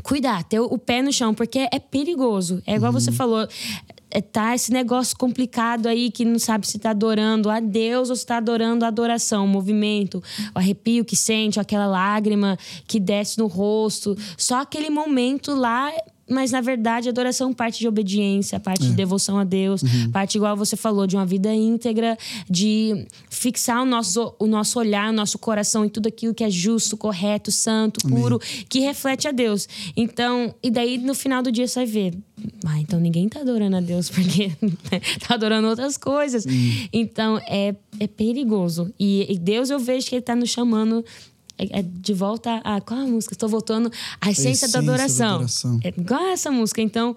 cuidar, 0.04 0.44
ter 0.44 0.60
o 0.60 0.78
pé 0.78 1.02
no 1.02 1.12
chão, 1.12 1.34
porque 1.34 1.68
é 1.72 1.80
perigoso. 1.80 2.62
É 2.66 2.76
igual 2.76 2.92
você 2.92 3.12
falou. 3.12 3.48
É, 4.10 4.22
tá 4.22 4.56
esse 4.56 4.72
negócio 4.72 5.18
complicado 5.18 5.88
aí 5.88 6.10
que 6.10 6.24
não 6.24 6.40
sabe 6.40 6.66
se 6.66 6.80
tá 6.80 6.92
adorando 6.92 7.50
a 7.50 7.60
Deus 7.60 8.10
ou 8.10 8.16
se 8.16 8.26
tá 8.26 8.38
adorando 8.38 8.86
a 8.86 8.88
adoração, 8.88 9.44
o 9.44 9.48
movimento, 9.48 10.24
o 10.56 10.60
arrepio 10.60 11.04
que 11.04 11.16
sente, 11.16 11.60
aquela 11.60 11.86
lágrima 11.86 12.58
que 12.88 13.02
desce 13.02 13.38
no 13.38 13.48
rosto. 13.48 14.18
Só 14.38 14.62
aquele 14.62 14.90
momento 14.90 15.54
lá, 15.54 15.92
mas 16.30 16.52
na 16.52 16.62
verdade 16.62 17.10
adoração 17.10 17.54
parte 17.54 17.80
de 17.80 17.88
obediência, 17.88 18.60
parte 18.60 18.84
de 18.84 18.94
devoção 18.94 19.38
a 19.38 19.44
Deus, 19.44 19.82
parte 20.12 20.36
igual 20.36 20.56
você 20.56 20.76
falou, 20.76 21.08
de 21.08 21.16
uma 21.16 21.26
vida 21.26 21.54
íntegra, 21.54 22.18
de 22.50 23.06
fixar 23.30 23.82
o 23.82 23.86
nosso, 23.86 24.36
o 24.40 24.48
nosso 24.48 24.80
olhar, 24.80 25.10
o 25.10 25.14
nosso 25.14 25.38
coração 25.38 25.86
em 25.86 25.90
tudo 25.90 26.08
aquilo 26.08 26.34
que 26.34 26.44
é 26.44 26.50
justo, 26.50 26.98
correto, 26.98 27.52
santo, 27.52 28.08
puro, 28.08 28.40
que 28.70 28.80
reflete 28.80 29.28
a 29.28 29.32
Deus. 29.32 29.68
Então, 29.96 30.54
e 30.62 30.70
daí 30.70 30.98
no 30.98 31.16
final 31.16 31.42
do 31.42 31.52
dia 31.52 31.68
você 31.68 31.80
vai 31.80 31.86
ver, 31.86 32.14
ah, 32.66 32.80
então 32.80 33.00
ninguém 33.00 33.28
tá 33.30 33.40
adorando 33.40 33.78
a 33.78 33.82
Deus 33.82 34.10
porque 34.12 34.52
tá 35.28 35.36
adorando 35.36 35.68
outras 35.68 35.98
coisas. 35.98 36.46
Então 36.92 37.38
é, 37.48 37.76
é 38.00 38.08
perigoso. 38.08 38.94
E, 39.00 39.26
e 39.32 39.38
Deus 39.38 39.70
eu 39.70 39.80
vejo 39.80 40.08
que 40.08 40.16
ele 40.16 40.22
tá 40.22 40.36
nos 40.36 40.50
chamando 40.50 41.04
É, 41.58 41.80
é 41.80 41.82
de 41.84 42.14
volta 42.14 42.62
a. 42.64 42.80
Qual 42.82 43.00
a 43.00 43.06
música? 43.08 43.34
Estou 43.34 43.50
voltando 43.50 43.92
à 44.22 44.30
essência, 44.32 44.50
essência 44.66 44.68
da 44.70 44.80
adoração. 44.80 45.28
da 45.28 45.34
adoração. 45.36 45.80
É 45.84 45.90
igual 45.98 46.26
essa 46.28 46.52
música. 46.52 46.82
Então, 46.82 47.16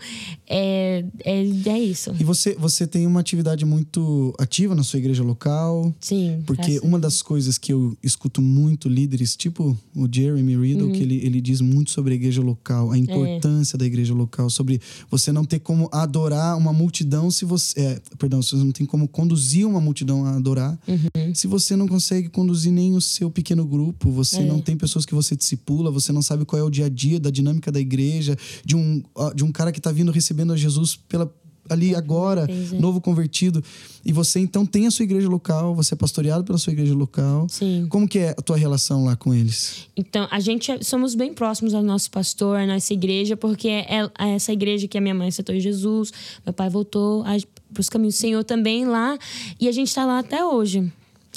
é, 0.49 1.04
é, 1.25 1.42
é 1.68 1.78
isso. 1.78 2.14
E 2.18 2.25
você, 2.25 2.54
você 2.54 2.87
tem 2.87 3.06
uma 3.06 3.20
atividade 3.20 3.64
muito 3.64 4.35
ativa 4.38 4.75
na 4.75 4.82
sua 4.82 4.99
igreja 4.99 5.23
local. 5.23 5.94
Sim. 6.00 6.42
Porque 6.47 6.62
graças 6.73 6.80
uma 6.88 6.99
das 6.99 7.23
coisas 7.23 7.59
que 7.59 7.73
eu 7.73 7.97
escuto 8.02 8.40
muito 8.42 8.88
líderes, 8.88 9.37
tipo 9.37 9.76
o 9.94 10.09
Jeremy 10.11 10.56
Riddle, 10.56 10.87
Uhum. 10.88 10.92
que 10.92 11.02
ele, 11.02 11.16
ele 11.25 11.40
diz 11.40 11.61
muito 11.61 11.90
sobre 11.90 12.12
a 12.12 12.16
igreja 12.16 12.40
local, 12.42 12.90
a 12.90 12.99
importância 12.99 13.76
da 13.76 13.85
igreja 13.85 14.14
local, 14.14 14.49
sobre 14.49 14.80
você 15.11 15.30
não 15.32 15.44
ter 15.44 15.59
como 15.59 15.88
adorar 15.92 16.56
uma 16.56 16.73
multidão 16.73 17.30
se 17.30 17.44
você. 17.44 17.80
é, 17.80 18.00
perdão, 18.18 18.40
você 18.42 18.56
não 18.56 18.73
tem 18.73 18.87
como 18.87 19.06
conduzir 19.06 19.66
uma 19.66 19.80
multidão 19.80 20.25
a 20.25 20.37
adorar 20.37 20.78
Uhum. 20.88 21.35
se 21.35 21.47
você 21.47 21.76
não 21.76 21.87
consegue 21.87 22.28
conduzir 22.28 22.73
nem 22.73 22.94
o 22.94 23.00
seu 23.00 23.30
pequeno 23.30 23.64
grupo, 23.66 24.11
você 24.11 24.29
É. 24.38 24.44
não 24.44 24.60
tem 24.60 24.76
pessoas 24.76 25.04
que 25.04 25.14
você 25.14 25.34
discipula, 25.34 25.90
você 25.90 26.12
não 26.12 26.22
sabe 26.22 26.44
qual 26.44 26.60
é 26.60 26.62
o 26.62 26.70
dia 26.70 26.87
a 26.87 26.88
dia 26.88 27.18
da 27.18 27.30
dinâmica 27.30 27.72
da 27.72 27.80
igreja, 27.80 28.37
de 28.64 28.76
um, 28.76 29.02
de 29.34 29.44
um 29.44 29.50
cara 29.50 29.72
que 29.72 29.80
tá 29.80 29.90
vindo 29.90 30.12
recebendo 30.12 30.52
a 30.52 30.56
Jesus 30.56 30.96
pela 30.96 31.32
ali 31.70 31.94
agora, 31.94 32.46
vez, 32.46 32.72
é. 32.72 32.78
novo 32.78 33.00
convertido, 33.00 33.62
e 34.04 34.12
você 34.12 34.40
então 34.40 34.66
tem 34.66 34.87
a 34.87 34.90
sua 34.90 35.04
igreja 35.04 35.28
local, 35.28 35.75
você 35.75 35.94
é 35.94 35.96
pastoreado 35.96 36.42
pela 36.42 36.58
sua 36.58 36.72
igreja 36.72 36.94
local. 36.94 37.46
Sim. 37.49 37.87
Como 37.88 38.08
que 38.08 38.18
é 38.18 38.30
a 38.30 38.42
tua 38.42 38.56
relação 38.56 39.04
lá 39.04 39.14
com 39.14 39.32
eles? 39.32 39.87
Então, 39.96 40.26
a 40.30 40.40
gente 40.40 40.70
é- 40.70 40.82
somos 40.82 41.14
bem 41.14 41.32
próximos 41.32 41.72
ao 41.72 41.82
nosso 41.82 42.10
pastor, 42.10 42.58
à 42.58 42.66
nossa 42.66 42.92
igreja, 42.92 43.37
porque 43.37 43.68
é 43.68 44.10
é 44.18 44.30
essa 44.30 44.52
igreja 44.52 44.88
que 44.88 44.99
a 44.99 45.00
minha 45.00 45.14
mãe 45.14 45.28
aceitou 45.28 45.54
em 45.54 45.60
Jesus, 45.60 46.12
meu 46.44 46.52
pai 46.52 46.68
voltou 46.68 47.22
para 47.22 47.80
os 47.80 47.88
caminhos 47.88 48.16
do 48.16 48.18
Senhor 48.18 48.42
também 48.42 48.84
lá, 48.84 49.16
e 49.60 49.68
a 49.68 49.72
gente 49.72 49.88
está 49.88 50.04
lá 50.04 50.18
até 50.18 50.44
hoje. 50.44 50.90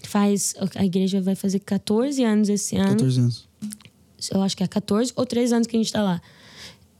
Faz, 0.07 0.55
a 0.75 0.86
igreja 0.86 1.22
vai 1.22 1.36
fazer 1.36 1.60
14 1.60 2.24
anos 2.24 2.50
esse 2.50 2.75
ano. 2.75 2.91
14 2.91 3.19
anos. 3.19 3.48
Eu 4.31 4.41
acho 4.41 4.55
que 4.55 4.63
é 4.63 4.67
14 4.67 5.13
ou 5.15 5.25
13 5.25 5.55
anos 5.55 5.67
que 5.67 5.75
a 5.75 5.79
gente 5.79 5.91
tá 5.91 6.01
lá. 6.01 6.22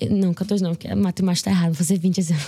Não, 0.10 0.34
14 0.34 0.62
não, 0.62 0.72
porque 0.72 0.88
a 0.88 0.96
matemática 0.96 1.50
tá 1.50 1.52
errada, 1.56 1.68
vou 1.70 1.76
fazer 1.78 1.98
20 1.98 2.18
esse 2.18 2.34
ano. 2.34 2.42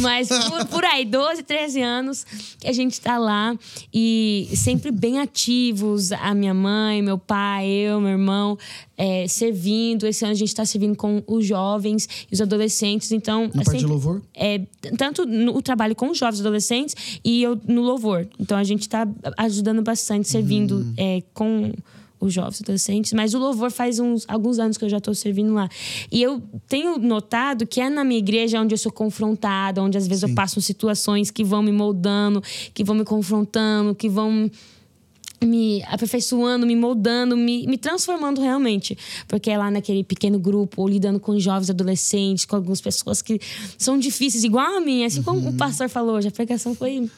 Mas 0.00 0.28
por, 0.28 0.66
por 0.66 0.84
aí, 0.84 1.04
12, 1.04 1.42
13 1.42 1.82
anos 1.82 2.24
que 2.60 2.68
a 2.68 2.72
gente 2.72 3.00
tá 3.00 3.18
lá 3.18 3.56
e 3.92 4.48
sempre 4.54 4.90
bem 4.92 5.18
ativos. 5.18 6.12
A 6.12 6.32
minha 6.34 6.54
mãe, 6.54 7.02
meu 7.02 7.18
pai, 7.18 7.66
eu, 7.68 8.00
meu 8.00 8.10
irmão, 8.10 8.56
é, 8.96 9.26
servindo. 9.26 10.06
Esse 10.06 10.24
ano 10.24 10.32
a 10.32 10.36
gente 10.36 10.54
tá 10.54 10.64
servindo 10.64 10.94
com 10.96 11.22
os 11.26 11.44
jovens 11.46 12.08
e 12.30 12.34
os 12.34 12.40
adolescentes. 12.40 13.10
Então, 13.10 13.50
Na 13.54 13.62
é 13.62 13.64
parte 13.64 13.78
de 13.80 13.86
louvor? 13.86 14.22
é, 14.34 14.60
tanto 14.96 15.26
no 15.26 15.56
o 15.56 15.62
trabalho 15.62 15.94
com 15.96 16.10
os 16.10 16.18
jovens 16.18 16.38
e 16.38 16.40
adolescentes 16.42 16.94
e 17.24 17.42
eu 17.42 17.58
no 17.66 17.82
louvor. 17.82 18.28
Então 18.38 18.56
a 18.56 18.64
gente 18.64 18.82
está 18.82 19.08
ajudando 19.38 19.82
bastante, 19.82 20.28
servindo 20.28 20.76
Uhum. 20.76 20.94
é, 20.96 21.22
com 21.34 21.72
os 22.26 22.34
jovens 22.34 22.60
adolescentes. 22.60 23.12
Mas 23.12 23.34
o 23.34 23.38
louvor 23.38 23.70
faz 23.70 23.98
uns, 23.98 24.24
alguns 24.28 24.58
anos 24.58 24.76
que 24.76 24.84
eu 24.84 24.88
já 24.88 24.98
estou 24.98 25.14
servindo 25.14 25.54
lá. 25.54 25.68
E 26.10 26.22
eu 26.22 26.42
tenho 26.68 26.98
notado 26.98 27.66
que 27.66 27.80
é 27.80 27.88
na 27.88 28.04
minha 28.04 28.18
igreja 28.18 28.60
onde 28.60 28.74
eu 28.74 28.78
sou 28.78 28.92
confrontada, 28.92 29.82
onde 29.82 29.96
às 29.96 30.06
vezes 30.06 30.22
eu 30.22 30.34
passo 30.34 30.60
situações 30.60 31.30
que 31.30 31.44
vão 31.44 31.62
me 31.62 31.72
moldando, 31.72 32.42
que 32.74 32.84
vão 32.84 32.96
me 32.96 33.04
confrontando, 33.04 33.94
que 33.94 34.08
vão 34.08 34.50
me 35.44 35.82
aperfeiçoando, 35.84 36.66
me 36.66 36.74
moldando, 36.74 37.36
me, 37.36 37.66
me 37.66 37.76
transformando 37.76 38.40
realmente. 38.40 38.96
Porque 39.28 39.50
é 39.50 39.58
lá 39.58 39.70
naquele 39.70 40.02
pequeno 40.02 40.38
grupo, 40.38 40.82
ou 40.82 40.88
lidando 40.88 41.20
com 41.20 41.38
jovens 41.38 41.70
adolescentes, 41.70 42.44
com 42.44 42.56
algumas 42.56 42.80
pessoas 42.80 43.20
que 43.20 43.40
são 43.76 43.98
difíceis, 43.98 44.44
igual 44.44 44.76
a 44.76 44.80
mim. 44.80 45.04
Assim 45.04 45.22
como 45.22 45.48
o 45.48 45.52
pastor 45.54 45.88
falou 45.88 46.16
a 46.16 46.30
pregação 46.30 46.74
foi 46.74 47.08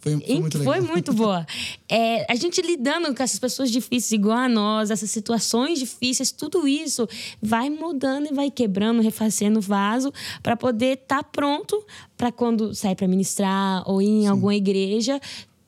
Foi, 0.00 0.18
foi 0.18 0.40
muito 0.40 0.58
legal. 0.58 0.74
foi 0.74 0.80
muito 0.82 1.12
boa. 1.12 1.46
É, 1.92 2.24
a 2.30 2.36
gente 2.36 2.62
lidando 2.62 3.12
com 3.12 3.20
essas 3.20 3.40
pessoas 3.40 3.68
difíceis 3.68 4.12
igual 4.12 4.38
a 4.38 4.48
nós, 4.48 4.92
essas 4.92 5.10
situações 5.10 5.76
difíceis, 5.80 6.30
tudo 6.30 6.68
isso 6.68 7.08
vai 7.42 7.68
mudando 7.68 8.28
e 8.30 8.32
vai 8.32 8.48
quebrando, 8.48 9.02
refazendo 9.02 9.58
o 9.58 9.62
vaso 9.62 10.12
para 10.40 10.56
poder 10.56 10.98
estar 10.98 11.24
pronto 11.24 11.84
para 12.16 12.30
quando 12.30 12.72
sair 12.76 12.94
para 12.94 13.08
ministrar 13.08 13.82
ou 13.90 14.00
ir 14.00 14.06
em 14.06 14.28
alguma 14.28 14.54
igreja 14.54 15.20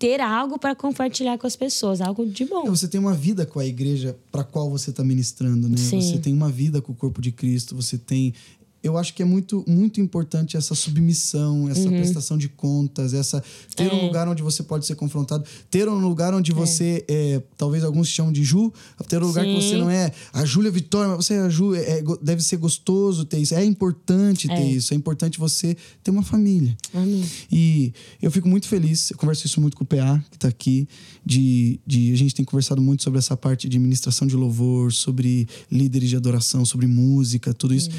ter 0.02 0.20
algo 0.20 0.58
para 0.58 0.74
compartilhar 0.74 1.38
com 1.38 1.46
as 1.46 1.54
pessoas, 1.54 2.00
algo 2.00 2.26
de 2.26 2.44
bom. 2.44 2.66
É, 2.66 2.70
Você 2.70 2.88
tem 2.88 3.00
uma 3.00 3.14
vida 3.14 3.46
com 3.46 3.60
a 3.60 3.64
igreja 3.64 4.16
para 4.32 4.42
qual 4.42 4.68
você 4.68 4.90
está 4.90 5.04
ministrando, 5.04 5.68
né? 5.68 5.76
Sim. 5.76 6.00
Você 6.00 6.18
tem 6.18 6.32
uma 6.32 6.50
vida 6.50 6.82
com 6.82 6.90
o 6.90 6.94
corpo 6.94 7.22
de 7.22 7.30
Cristo, 7.30 7.76
você 7.76 7.96
tem. 7.96 8.34
Eu 8.82 8.98
acho 8.98 9.14
que 9.14 9.22
é 9.22 9.24
muito, 9.24 9.64
muito 9.68 10.00
importante 10.00 10.56
essa 10.56 10.74
submissão, 10.74 11.68
essa 11.68 11.82
Uhum. 11.88 11.90
prestação 11.90 12.36
de 12.36 12.48
contas, 12.48 13.14
essa 13.14 13.42
ter 13.76 13.84
É. 13.90 13.94
um 13.94 14.06
lugar 14.06 14.26
onde 14.28 14.42
você 14.42 14.62
pode 14.62 14.86
ser 14.86 14.94
confrontado, 14.96 15.44
ter 15.70 15.88
um 15.88 15.98
lugar 16.00 16.34
onde 16.34 16.50
você 16.52 17.04
é, 17.08 17.40
talvez 17.56 17.84
alguns 17.84 18.08
chamam 18.08 18.32
de 18.32 18.42
Ju, 18.42 18.72
ter 19.08 19.22
um 19.22 19.26
lugar 19.26 19.44
que 19.44 19.60
Sim. 19.60 19.68
você 19.68 19.76
não 19.76 19.88
é 19.90 20.10
a 20.32 20.44
Júlia 20.44 20.70
Vitória, 20.70 21.08
mas 21.14 21.24
você 21.24 21.34
é 21.34 21.40
a 21.40 21.48
Ju, 21.48 21.74
é, 21.74 21.98
é 21.98 22.02
deve 22.20 22.42
ser 22.42 22.56
gostoso 22.56 23.24
ter 23.24 23.38
isso, 23.38 23.54
é 23.54 23.64
importante 23.64 24.48
ter 24.48 24.54
É. 24.54 24.70
isso, 24.72 24.92
é 24.92 24.96
importante 24.96 25.38
você 25.38 25.76
ter 26.02 26.10
uma 26.10 26.22
família. 26.22 26.76
Amém. 26.92 27.24
E 27.50 27.92
eu 28.20 28.30
fico 28.30 28.48
muito 28.48 28.66
feliz, 28.66 29.10
eu 29.10 29.16
converso 29.16 29.46
isso 29.46 29.60
muito 29.60 29.76
com 29.76 29.84
o 29.84 29.86
PA, 29.86 30.22
que 30.30 30.38
tá 30.38 30.48
aqui, 30.48 30.88
de, 31.24 31.78
de 31.86 32.12
a 32.12 32.16
gente 32.16 32.34
tem 32.34 32.44
conversado 32.44 32.82
muito 32.82 33.02
sobre 33.04 33.18
essa 33.18 33.36
parte 33.36 33.68
de 33.68 33.78
ministração 33.78 34.26
de 34.26 34.34
louvor, 34.34 34.92
sobre 34.92 35.46
líderes 35.70 36.08
de 36.10 36.16
adoração, 36.16 36.64
sobre 36.64 36.86
música, 36.86 37.54
tudo 37.54 37.74
isso. 37.74 37.90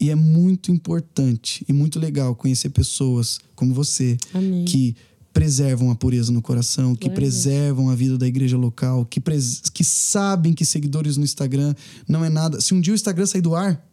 E 0.00 0.10
é 0.10 0.14
muito 0.14 0.70
importante 0.70 1.64
e 1.68 1.72
muito 1.72 1.98
legal 1.98 2.34
conhecer 2.34 2.70
pessoas 2.70 3.38
como 3.54 3.74
você 3.74 4.16
Amém. 4.32 4.64
que 4.64 4.94
preservam 5.32 5.90
a 5.90 5.94
pureza 5.94 6.32
no 6.32 6.42
coração, 6.42 6.94
que 6.94 7.02
Glória 7.06 7.14
preservam 7.16 7.90
a 7.90 7.94
vida 7.94 8.16
da 8.18 8.26
igreja 8.26 8.56
local, 8.56 9.04
que, 9.04 9.20
pres- 9.20 9.62
que 9.72 9.84
sabem 9.84 10.52
que 10.52 10.64
seguidores 10.64 11.16
no 11.16 11.24
Instagram 11.24 11.74
não 12.08 12.24
é 12.24 12.28
nada. 12.30 12.60
Se 12.60 12.74
um 12.74 12.80
dia 12.80 12.92
o 12.92 12.96
Instagram 12.96 13.26
sair 13.26 13.40
do 13.42 13.54
ar? 13.54 13.87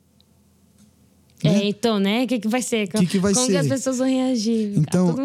É, 1.49 1.67
então, 1.67 1.99
né? 1.99 2.23
O 2.23 2.27
que, 2.27 2.39
que 2.39 2.47
vai 2.47 2.61
ser? 2.61 2.87
Que 2.87 3.05
que 3.05 3.19
vai 3.19 3.33
Como 3.33 3.45
que 3.45 3.53
ser? 3.53 3.57
as 3.57 3.67
pessoas 3.67 3.97
vão 3.97 4.07
reagir? 4.07 4.73
Então. 4.75 5.15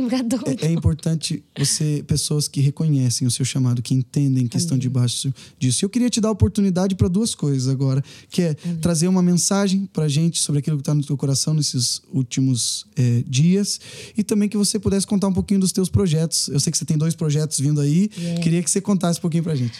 É, 0.62 0.66
é 0.66 0.72
importante 0.72 1.42
você, 1.58 2.04
pessoas 2.06 2.48
que 2.48 2.60
reconhecem 2.60 3.26
o 3.26 3.30
seu 3.30 3.44
chamado, 3.44 3.82
que 3.82 3.94
entendem 3.94 4.46
que 4.46 4.56
estão 4.56 4.76
debaixo 4.78 5.32
disso. 5.58 5.84
Eu 5.84 5.88
queria 5.88 6.10
te 6.10 6.20
dar 6.20 6.30
oportunidade 6.30 6.94
para 6.94 7.08
duas 7.08 7.34
coisas 7.34 7.68
agora, 7.68 8.02
que 8.30 8.42
é 8.42 8.54
trazer 8.80 9.08
uma 9.08 9.22
mensagem 9.22 9.88
para 9.92 10.08
gente 10.08 10.38
sobre 10.38 10.58
aquilo 10.60 10.76
que 10.76 10.82
está 10.82 10.94
no 10.94 11.04
teu 11.04 11.16
coração 11.16 11.54
nesses 11.54 12.02
últimos 12.12 12.86
é, 12.96 13.22
dias 13.26 13.80
e 14.16 14.22
também 14.22 14.48
que 14.48 14.56
você 14.56 14.78
pudesse 14.78 15.06
contar 15.06 15.28
um 15.28 15.32
pouquinho 15.32 15.60
dos 15.60 15.72
teus 15.72 15.88
projetos. 15.88 16.48
Eu 16.48 16.60
sei 16.60 16.70
que 16.70 16.78
você 16.78 16.84
tem 16.84 16.96
dois 16.96 17.14
projetos 17.14 17.58
vindo 17.60 17.80
aí. 17.80 18.10
Yeah. 18.16 18.40
Queria 18.42 18.62
que 18.62 18.70
você 18.70 18.80
contasse 18.80 19.18
um 19.18 19.22
pouquinho 19.22 19.42
para 19.42 19.54
gente. 19.54 19.78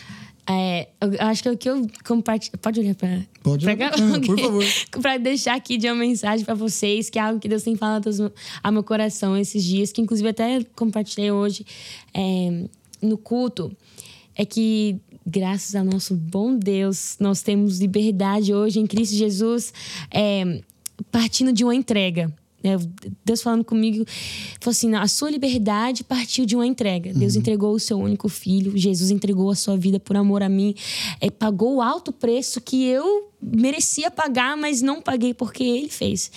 É, 0.53 0.89
eu 1.01 1.29
acho 1.29 1.45
que 1.45 1.49
o 1.49 1.57
que 1.57 1.71
eu 1.71 1.87
compartilho. 2.05 2.59
Pode 2.59 2.81
olhar 2.81 2.97
pra. 2.97 3.21
Pode 3.41 3.65
olhar 3.65 3.77
pra 3.77 3.91
câmera, 3.91 4.21
por 4.21 4.41
favor. 4.41 4.65
pra 5.01 5.17
deixar 5.17 5.55
aqui 5.55 5.79
de 5.79 5.87
uma 5.87 5.95
mensagem 5.95 6.45
pra 6.45 6.55
vocês, 6.55 7.09
que 7.09 7.21
é 7.21 7.23
algo 7.23 7.39
que 7.39 7.49
Deus 7.49 7.63
tem 7.63 7.77
falado 7.77 8.11
ao 8.61 8.73
meu 8.73 8.83
coração 8.83 9.37
esses 9.37 9.63
dias, 9.63 9.93
que 9.93 10.01
inclusive 10.01 10.29
até 10.29 10.65
compartilhei 10.75 11.31
hoje 11.31 11.65
é, 12.13 12.65
no 13.01 13.17
culto. 13.17 13.71
É 14.35 14.45
que, 14.45 14.99
graças 15.25 15.77
ao 15.77 15.85
nosso 15.85 16.17
bom 16.17 16.57
Deus, 16.57 17.17
nós 17.21 17.43
temos 17.43 17.79
liberdade 17.79 18.53
hoje 18.53 18.81
em 18.81 18.87
Cristo 18.87 19.15
Jesus, 19.15 19.73
é, 20.11 20.63
partindo 21.13 21.53
de 21.53 21.63
uma 21.63 21.77
entrega. 21.77 22.35
Né? 22.63 22.77
Deus 23.25 23.43
falando 23.43 23.65
comigo, 23.65 24.05
falou 24.61 24.73
assim: 24.73 24.95
a 24.95 25.09
sua 25.09 25.31
liberdade 25.31 26.05
partiu 26.05 26.45
de 26.45 26.55
uma 26.55 26.67
entrega. 26.67 27.13
Deus 27.13 27.37
entregou 27.37 27.75
o 27.75 27.81
seu 27.81 27.99
único 27.99 28.29
filho, 28.29 28.77
Jesus 28.77 29.11
entregou 29.11 29.51
a 29.51 29.55
sua 29.55 29.77
vida 29.77 29.99
por 29.99 30.17
amor 30.17 30.43
a 30.43 30.49
mim, 30.49 30.75
é, 31.21 31.31
pagou 31.31 31.77
o 31.77 31.83
alto 31.83 32.13
preço 32.13 32.61
que 32.61 32.85
eu 32.85 33.31
merecia 33.43 34.11
pagar, 34.11 34.57
mas 34.57 34.83
não 34.83 35.01
paguei 35.01 35.33
porque 35.33 35.65
ele 35.65 35.89
fez. 35.89 36.31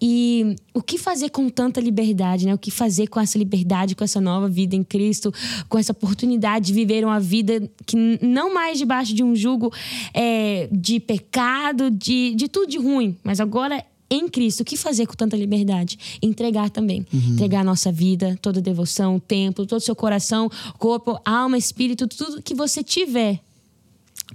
E 0.00 0.54
o 0.74 0.82
que 0.82 0.98
fazer 0.98 1.30
com 1.30 1.48
tanta 1.48 1.80
liberdade, 1.80 2.44
né? 2.44 2.54
O 2.54 2.58
que 2.58 2.70
fazer 2.70 3.06
com 3.08 3.18
essa 3.18 3.38
liberdade, 3.38 3.94
com 3.94 4.04
essa 4.04 4.20
nova 4.20 4.48
vida 4.48 4.76
em 4.76 4.84
Cristo, 4.84 5.32
com 5.68 5.78
essa 5.78 5.92
oportunidade 5.92 6.66
de 6.66 6.72
viver 6.74 7.04
uma 7.04 7.18
vida 7.18 7.70
que 7.86 7.96
não 8.20 8.52
mais 8.52 8.78
debaixo 8.78 9.14
de 9.14 9.22
um 9.22 9.34
jugo 9.34 9.72
é, 10.12 10.68
de 10.70 11.00
pecado, 11.00 11.90
de, 11.90 12.34
de 12.34 12.48
tudo 12.48 12.68
de 12.68 12.78
ruim, 12.78 13.16
mas 13.24 13.40
agora 13.40 13.82
em 14.12 14.28
Cristo, 14.28 14.60
o 14.60 14.64
que 14.64 14.76
fazer 14.76 15.06
com 15.06 15.14
tanta 15.14 15.36
liberdade? 15.36 15.98
Entregar 16.20 16.68
também. 16.68 17.06
Entregar 17.32 17.60
a 17.60 17.64
nossa 17.64 17.90
vida, 17.90 18.38
toda 18.42 18.60
a 18.60 18.62
devoção, 18.62 19.16
o 19.16 19.20
templo, 19.20 19.66
todo 19.66 19.78
o 19.78 19.82
seu 19.82 19.96
coração, 19.96 20.50
corpo, 20.78 21.18
alma, 21.24 21.56
espírito, 21.56 22.06
tudo 22.06 22.42
que 22.42 22.54
você 22.54 22.82
tiver 22.82 23.40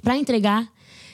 para 0.01 0.17
entregar, 0.17 0.67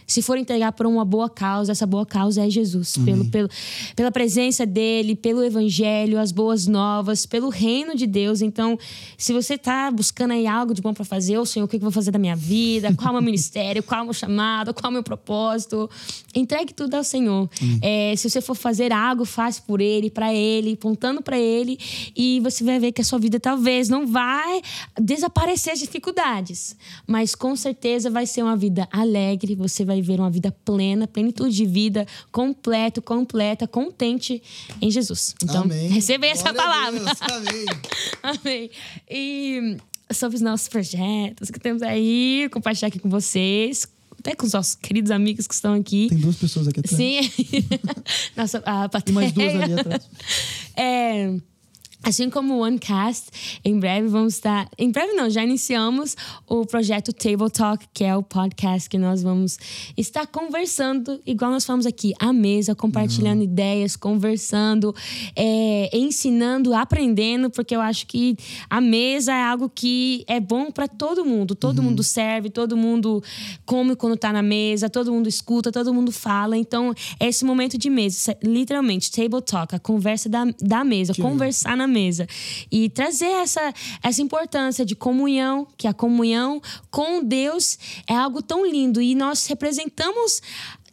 se 0.08 0.22
for 0.22 0.38
entregar 0.38 0.72
por 0.72 0.86
uma 0.86 1.06
boa 1.06 1.30
causa, 1.30 1.72
essa 1.72 1.86
boa 1.86 2.06
causa 2.06 2.46
é 2.46 2.50
Jesus. 2.50 2.98
Pelo, 2.98 3.26
pelo, 3.26 3.50
pela 3.96 4.12
presença 4.12 4.66
dele, 4.66 5.16
pelo 5.16 5.44
evangelho, 5.44 6.20
as 6.20 6.32
boas 6.32 6.68
novas, 6.68 7.26
pelo 7.26 7.50
reino 7.50 7.96
de 7.96 8.06
Deus. 8.06 8.42
Então, 8.42 8.78
se 9.18 9.34
você 9.34 9.56
está 9.56 9.89
buscando 9.92 10.32
aí 10.32 10.48
algo 10.48 10.74
de 10.74 10.82
bom 10.82 10.94
para 10.94 11.06
fazer, 11.06 11.38
o 11.38 11.46
Senhor, 11.46 11.66
o 11.66 11.68
que 11.68 11.76
eu 11.76 11.80
vou 11.80 11.92
fazer 11.92 12.12
da 12.12 12.20
minha 12.20 12.36
vida, 12.36 12.94
qual 12.96 13.08
é 13.08 13.12
o 13.12 13.13
meu 13.13 13.22
ministério, 13.22 13.84
qual 13.84 14.00
é 14.00 14.04
o 14.04 14.06
meu 14.06 14.13
chamado, 14.13 14.74
qual 14.74 14.86
é 14.86 14.89
o 14.89 14.94
meu 14.94 15.04
propósito, 15.04 15.89
entregue 16.36 16.74
tudo 16.74 16.96
ao 16.96 17.04
Senhor. 17.04 17.50
É, 17.82 18.16
se 18.16 18.30
você 18.30 18.42
for 18.42 18.56
fazer 18.56 18.92
algo, 18.92 19.26
faz 19.26 19.60
por 19.60 19.82
Ele, 19.82 20.10
para 20.10 20.34
Ele, 20.34 20.74
apontando 20.74 21.22
para 21.22 21.38
Ele, 21.38 21.78
e 22.16 22.39
você 22.39 22.63
vai 22.63 22.80
ver 22.80 22.92
que 22.92 23.02
a 23.02 23.04
sua 23.04 23.20
vida 23.20 23.39
talvez 23.39 23.89
não 23.89 24.08
vai 24.08 24.62
desaparecer 25.00 25.74
as 25.74 25.80
dificuldades, 25.80 26.76
mas 27.08 27.36
com 27.36 27.56
certeza 27.56 28.10
vai 28.10 28.26
ser 28.26 28.44
uma 28.44 28.56
vida 28.56 28.88
alegre, 28.92 29.56
você 29.56 29.86
vai 29.86 29.93
viver 29.96 30.20
uma 30.20 30.30
vida 30.30 30.52
plena, 30.64 31.08
plenitude 31.08 31.56
de 31.56 31.66
vida, 31.66 32.08
completo, 32.32 33.02
completa, 33.02 33.68
contente 33.68 34.42
em 34.82 34.90
Jesus. 34.90 35.36
Então, 35.44 35.64
Amém. 35.64 35.90
receba 35.90 36.26
essa 36.26 36.52
Glória 36.52 36.62
palavra. 36.62 37.00
Deus. 37.00 37.22
Amém. 37.22 37.66
Amém. 38.24 38.70
E 39.10 39.78
sobre 40.12 40.36
os 40.36 40.42
nossos 40.42 40.68
projetos 40.68 41.50
que 41.50 41.60
temos 41.60 41.82
aí, 41.82 42.50
compartilhar 42.52 42.88
aqui 42.88 43.00
com 43.00 43.10
vocês, 43.10 43.88
até 44.20 44.36
com 44.36 44.46
os 44.46 44.54
nossos 44.54 44.76
queridos 44.76 45.12
amigos 45.12 45.48
que 45.48 45.54
estão 45.54 45.74
aqui. 45.74 46.08
Tem 46.10 46.18
duas 46.18 46.36
pessoas 46.36 46.68
aqui 46.68 46.80
atrás. 46.80 46.96
Sim. 46.96 47.20
Nossa, 48.38 48.64
a 48.66 48.90
E 49.06 49.12
mais 49.12 49.32
duas 49.32 49.56
ali 49.56 49.74
atrás. 49.74 50.10
É, 50.76 51.36
assim 52.04 52.30
como 52.30 52.56
o 52.56 52.60
OneCast, 52.60 53.60
em 53.63 53.80
breve 53.80 54.08
vamos 54.10 54.34
estar. 54.34 54.68
Em 54.78 54.92
breve 54.92 55.13
não, 55.13 55.30
já 55.30 55.44
iniciamos 55.44 56.16
o 56.48 56.66
projeto 56.66 57.13
Table 57.13 57.50
Talk, 57.50 57.86
que 57.94 58.04
é 58.04 58.16
o 58.16 58.22
podcast 58.22 58.89
que 58.89 58.98
nós 58.98 59.24
vamos 59.24 59.58
estar 59.96 60.28
conversando, 60.28 61.22
igual 61.26 61.50
nós 61.50 61.66
falamos 61.66 61.86
aqui, 61.86 62.13
à 62.20 62.34
mesa, 62.34 62.76
compartilhando 62.76 63.42
ideias, 63.42 63.96
conversando, 63.96 64.94
é, 65.36 65.89
ensinando, 65.94 66.74
aprendendo, 66.74 67.50
porque 67.50 67.76
eu 67.76 67.82
acho 67.82 68.06
que 68.06 68.36
a 68.70 68.82
mesa 68.82 69.34
é 69.34 69.42
algo 69.42 69.70
que 69.74 70.26
é 70.28 70.39
bom 70.39 70.72
para 70.72 70.88
todo 70.88 71.24
mundo. 71.24 71.56
Todo 71.56 71.82
mundo 71.82 72.04
serve, 72.04 72.50
todo 72.50 72.76
mundo 72.76 73.24
come 73.66 73.96
quando 73.96 74.18
tá 74.18 74.34
na 74.34 74.44
mesa, 74.44 74.89
todo 74.89 75.12
mundo 75.12 75.30
escuta, 75.30 75.72
todo 75.72 75.94
mundo 75.94 76.12
fala. 76.12 76.58
Então, 76.58 76.94
é 77.20 77.28
esse 77.28 77.46
momento 77.46 77.78
de 77.78 77.89
mesa, 77.89 78.32
é 78.32 78.38
literalmente, 78.44 79.10
table 79.10 79.42
talk, 79.42 79.74
a 79.74 79.80
conversa 79.80 80.28
da, 80.28 80.46
da 80.60 80.84
mesa, 80.84 81.13
conversar 81.13 81.78
na 81.78 81.88
mesa. 81.94 82.28
E 82.72 82.90
trazer 82.90 83.32
essa, 83.44 83.74
essa 84.02 84.22
importância 84.22 84.84
de 84.84 84.96
comunhão, 84.96 85.68
que 85.78 85.88
a 85.88 85.94
comunhão 85.94 86.62
com 86.90 87.24
Deus 87.24 87.78
é 88.10 88.16
algo 88.16 88.42
tão 88.42 88.66
lindo. 88.66 89.02
E 89.02 89.16
nós 89.16 89.46
representamos 89.46 90.42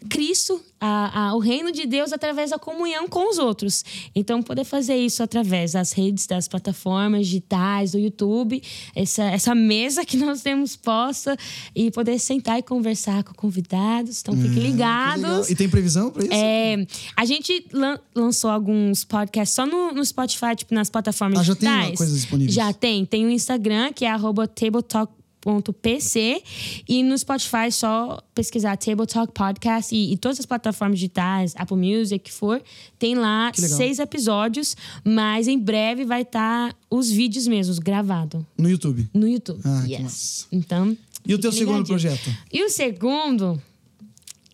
Cristo, 0.08 0.60
a, 0.80 1.28
a- 1.28 1.34
o 1.34 1.38
reino 1.38 1.70
de 1.70 1.86
Deus, 1.86 2.12
através 2.12 2.50
da 2.50 2.58
comunhão 2.58 3.06
com 3.06 3.28
os 3.30 3.38
outros. 3.38 3.84
Então, 4.14 4.42
poder 4.42 4.64
fazer 4.64 4.96
isso 4.96 5.22
através 5.22 5.72
das 5.72 5.92
redes, 5.92 6.26
das 6.26 6.48
plataformas 6.48 7.26
digitais, 7.26 7.92
do 7.92 7.98
YouTube, 7.98 8.62
essa, 8.94 9.24
essa 9.24 9.54
mesa 9.54 10.04
que 10.04 10.16
nós 10.18 10.40
temos 10.42 10.76
posta 10.76 11.36
e 11.74 11.90
poder 11.90 12.18
sentar 12.18 12.58
e 12.58 12.62
conversar 12.62 13.22
com 13.24 13.34
convidados. 13.34 14.20
Então, 14.22 14.34
fiquem 14.34 14.54
Que 14.54 14.60
legal. 14.60 15.16
ligados. 15.16 15.50
E 15.50 15.54
tem 15.54 15.68
previsão 15.68 16.10
pra 16.10 16.22
isso? 16.24 16.32
É, 16.32 16.86
a 17.16 17.24
gente 17.26 17.66
lan- 17.72 17.98
lançou 18.14 18.50
alguns 18.50 19.04
podcasts 19.04 19.54
só 19.54 19.66
no, 19.66 19.92
no 19.92 20.04
Spotify, 20.04 20.56
tipo, 20.56 20.74
nas 20.74 20.88
plataformas 20.88 21.40
Ah, 21.40 21.42
já 21.42 21.54
tem 21.54 21.68
uma 21.68 21.76
digitais. 21.78 21.98
coisa 21.98 22.14
disponível. 22.14 22.52
Já 22.54 22.72
tem. 22.72 23.04
Tem 23.04 23.26
o 23.26 23.30
Instagram, 23.30 23.92
que 23.92 24.04
é 24.06 24.10
arroba 24.10 24.48
tabletalk.pc 25.40 26.42
e 26.88 27.02
no 27.02 27.16
Spotify 27.16 27.66
é 27.66 27.70
só 27.70 28.22
pesquisar 28.34 28.76
Table 28.76 29.06
Talk 29.06 29.32
Podcast 29.32 29.94
e, 29.94 30.12
e 30.12 30.16
todas 30.16 30.38
as 30.38 30.46
plataformas 30.46 30.98
digitais, 30.98 31.54
Apple 31.56 31.76
Music, 31.76 32.18
que 32.24 32.32
for, 32.32 32.62
tem 32.98 33.14
lá 33.14 33.50
seis 33.54 33.98
episódios, 33.98 34.76
mas 35.04 35.48
em 35.48 35.58
breve 35.58 36.04
vai 36.04 36.22
estar 36.22 36.76
os 36.90 37.10
vídeos 37.10 37.46
mesmos 37.46 37.78
gravados 37.78 38.42
No 38.56 38.68
YouTube. 38.68 39.08
no 39.14 39.26
YouTube. 39.28 39.60
Ah, 39.64 39.84
yes. 39.86 40.46
Então. 40.52 40.96
E 41.26 41.34
o 41.34 41.38
teu 41.38 41.52
segundo 41.52 41.86
projeto? 41.86 42.30
E 42.52 42.64
o 42.64 42.70
segundo 42.70 43.60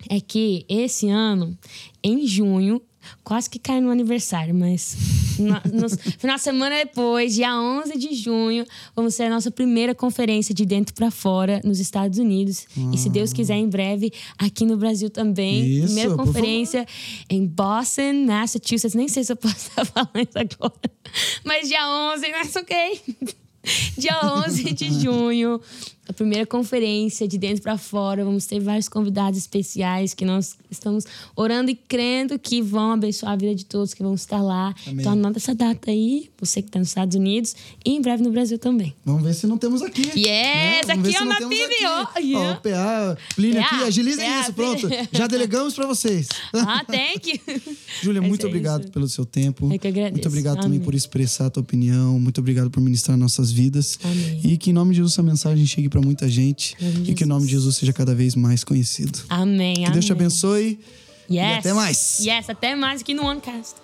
é 0.09 0.21
que 0.21 0.65
esse 0.69 1.09
ano, 1.09 1.57
em 2.03 2.27
junho, 2.27 2.81
quase 3.23 3.49
que 3.49 3.59
cai 3.59 3.81
no 3.81 3.91
aniversário, 3.91 4.55
mas 4.55 4.97
no, 5.39 5.81
no 5.81 5.89
final 5.89 6.37
de 6.37 6.43
semana 6.43 6.77
depois, 6.77 7.35
dia 7.35 7.55
11 7.57 7.97
de 7.99 8.15
junho, 8.15 8.65
vamos 8.95 9.17
ter 9.17 9.25
a 9.25 9.31
nossa 9.31 9.51
primeira 9.51 9.95
conferência 9.95 10.55
de 10.55 10.65
dentro 10.65 10.95
para 10.95 11.11
fora 11.11 11.61
nos 11.65 11.81
Estados 11.81 12.19
Unidos. 12.19 12.67
E 12.93 12.99
se 12.99 13.09
Deus 13.09 13.33
quiser, 13.33 13.57
em 13.57 13.69
breve, 13.69 14.13
aqui 14.39 14.65
no 14.65 14.77
Brasil 14.77 15.11
também. 15.11 15.67
Isso, 15.67 15.87
primeira 15.87 16.15
conferência 16.15 16.87
em 17.29 17.47
Boston, 17.47 18.27
Massachusetts. 18.27 18.95
Nem 18.95 19.09
sei 19.09 19.25
se 19.25 19.33
eu 19.33 19.37
posso 19.37 19.57
estar 19.69 19.85
falando 19.85 20.17
isso 20.17 20.39
agora. 20.39 20.81
Mas 21.45 21.69
dia 21.69 21.89
11, 22.15 22.31
mas 22.31 22.57
ok. 22.57 23.01
Dia 23.99 24.21
11 24.47 24.73
de 24.75 25.01
junho, 25.01 25.61
a 26.09 26.13
primeira 26.13 26.47
conferência 26.47 27.27
de 27.27 27.37
dentro 27.39 27.63
para 27.63 27.77
fora. 27.77 28.25
Vamos 28.25 28.47
ter 28.47 28.61
vários 28.61 28.89
convidados 28.89 29.39
especiais 29.39 30.15
que 30.15 30.25
nós 30.25 30.57
estamos 30.71 31.05
orando 31.35 31.71
e 31.71 31.75
crendo 31.75 32.39
que 32.39 32.63
vão 32.63 32.93
abençoar 32.93 33.33
a 33.33 33.37
vida 33.37 33.55
de 33.55 33.65
todos 33.65 33.93
que 33.93 34.03
vão 34.03 34.15
estar 34.15 34.41
lá. 34.41 34.75
Amém. 34.87 35.01
Então 35.01 35.13
anota 35.13 35.39
essa 35.39 35.55
data 35.55 35.91
aí, 35.91 36.31
você 36.39 36.63
que 36.63 36.69
está 36.69 36.79
nos 36.79 36.89
Estados 36.89 37.17
Unidos 37.17 37.55
e 37.85 37.91
em 37.91 38.01
breve 38.01 38.23
no 38.23 38.31
Brasil 38.31 38.59
também. 38.59 38.95
Vamos 39.05 39.23
ver 39.23 39.35
se 39.35 39.47
não 39.47 39.59
temos 39.59 39.83
aqui. 39.83 40.03
Yes, 40.17 40.87
ver 40.87 40.93
aqui, 40.93 41.11
se 41.11 41.17
ó, 41.17 41.21
não 41.21 41.27
na 41.27 41.37
temos 41.39 41.57
PIB, 41.57 41.75
aqui. 41.75 42.35
ó. 42.37 42.53
O 42.53 42.57
PA, 42.57 43.19
Plínio 43.35 43.61
aqui, 43.61 43.75
agilizem 43.85 44.25
yeah, 44.25 44.43
isso, 44.43 44.53
pronto. 44.53 44.89
Já 45.13 45.27
delegamos 45.27 45.75
pra 45.75 45.87
vocês. 45.87 46.29
Ah, 46.69 46.85
thank 46.85 47.31
you. 47.31 47.39
Júlia, 48.03 48.21
muito 48.21 48.45
é 48.45 48.49
obrigado 48.49 48.83
isso. 48.83 48.93
pelo 48.93 49.09
seu 49.09 49.25
tempo. 49.25 49.73
Eu 49.73 49.79
que 49.79 49.87
agradeço. 49.87 50.15
Muito 50.15 50.29
obrigado 50.29 50.57
também 50.57 50.79
Amém. 50.79 50.81
por 50.81 50.95
expressar 50.95 51.47
a 51.47 51.51
tua 51.51 51.61
opinião. 51.61 52.19
Muito 52.19 52.41
obrigado 52.41 52.71
por 52.71 52.81
ministrar 52.81 53.17
nossas 53.17 53.53
vidas. 53.53 53.99
Amém. 54.03 54.41
E 54.45 54.57
que 54.57 54.71
em 54.71 54.73
nome 54.73 54.91
de 54.93 54.97
Jesus 54.97 55.13
essa 55.13 55.23
mensagem 55.23 55.65
chegue 55.67 55.89
pra 55.97 56.01
muita 56.03 56.29
gente. 56.29 56.77
E 57.07 57.15
que 57.15 57.25
o 57.25 57.27
nome 57.27 57.47
de 57.47 57.53
Jesus 57.53 57.77
seja 57.77 57.93
cada 57.93 58.15
vez 58.15 58.35
mais 58.35 58.63
conhecido. 58.63 59.19
Amém. 59.29 59.85
Que 59.85 59.91
Deus 59.91 60.05
te 60.05 60.13
abençoe. 60.13 60.79
Yes. 61.29 61.59
até 61.59 61.73
mais. 61.73 62.19
Yes, 62.21 62.49
até 62.49 62.77
mais 62.77 63.01
aqui 63.01 63.15
no 63.15 63.25
OneCast. 63.25 63.75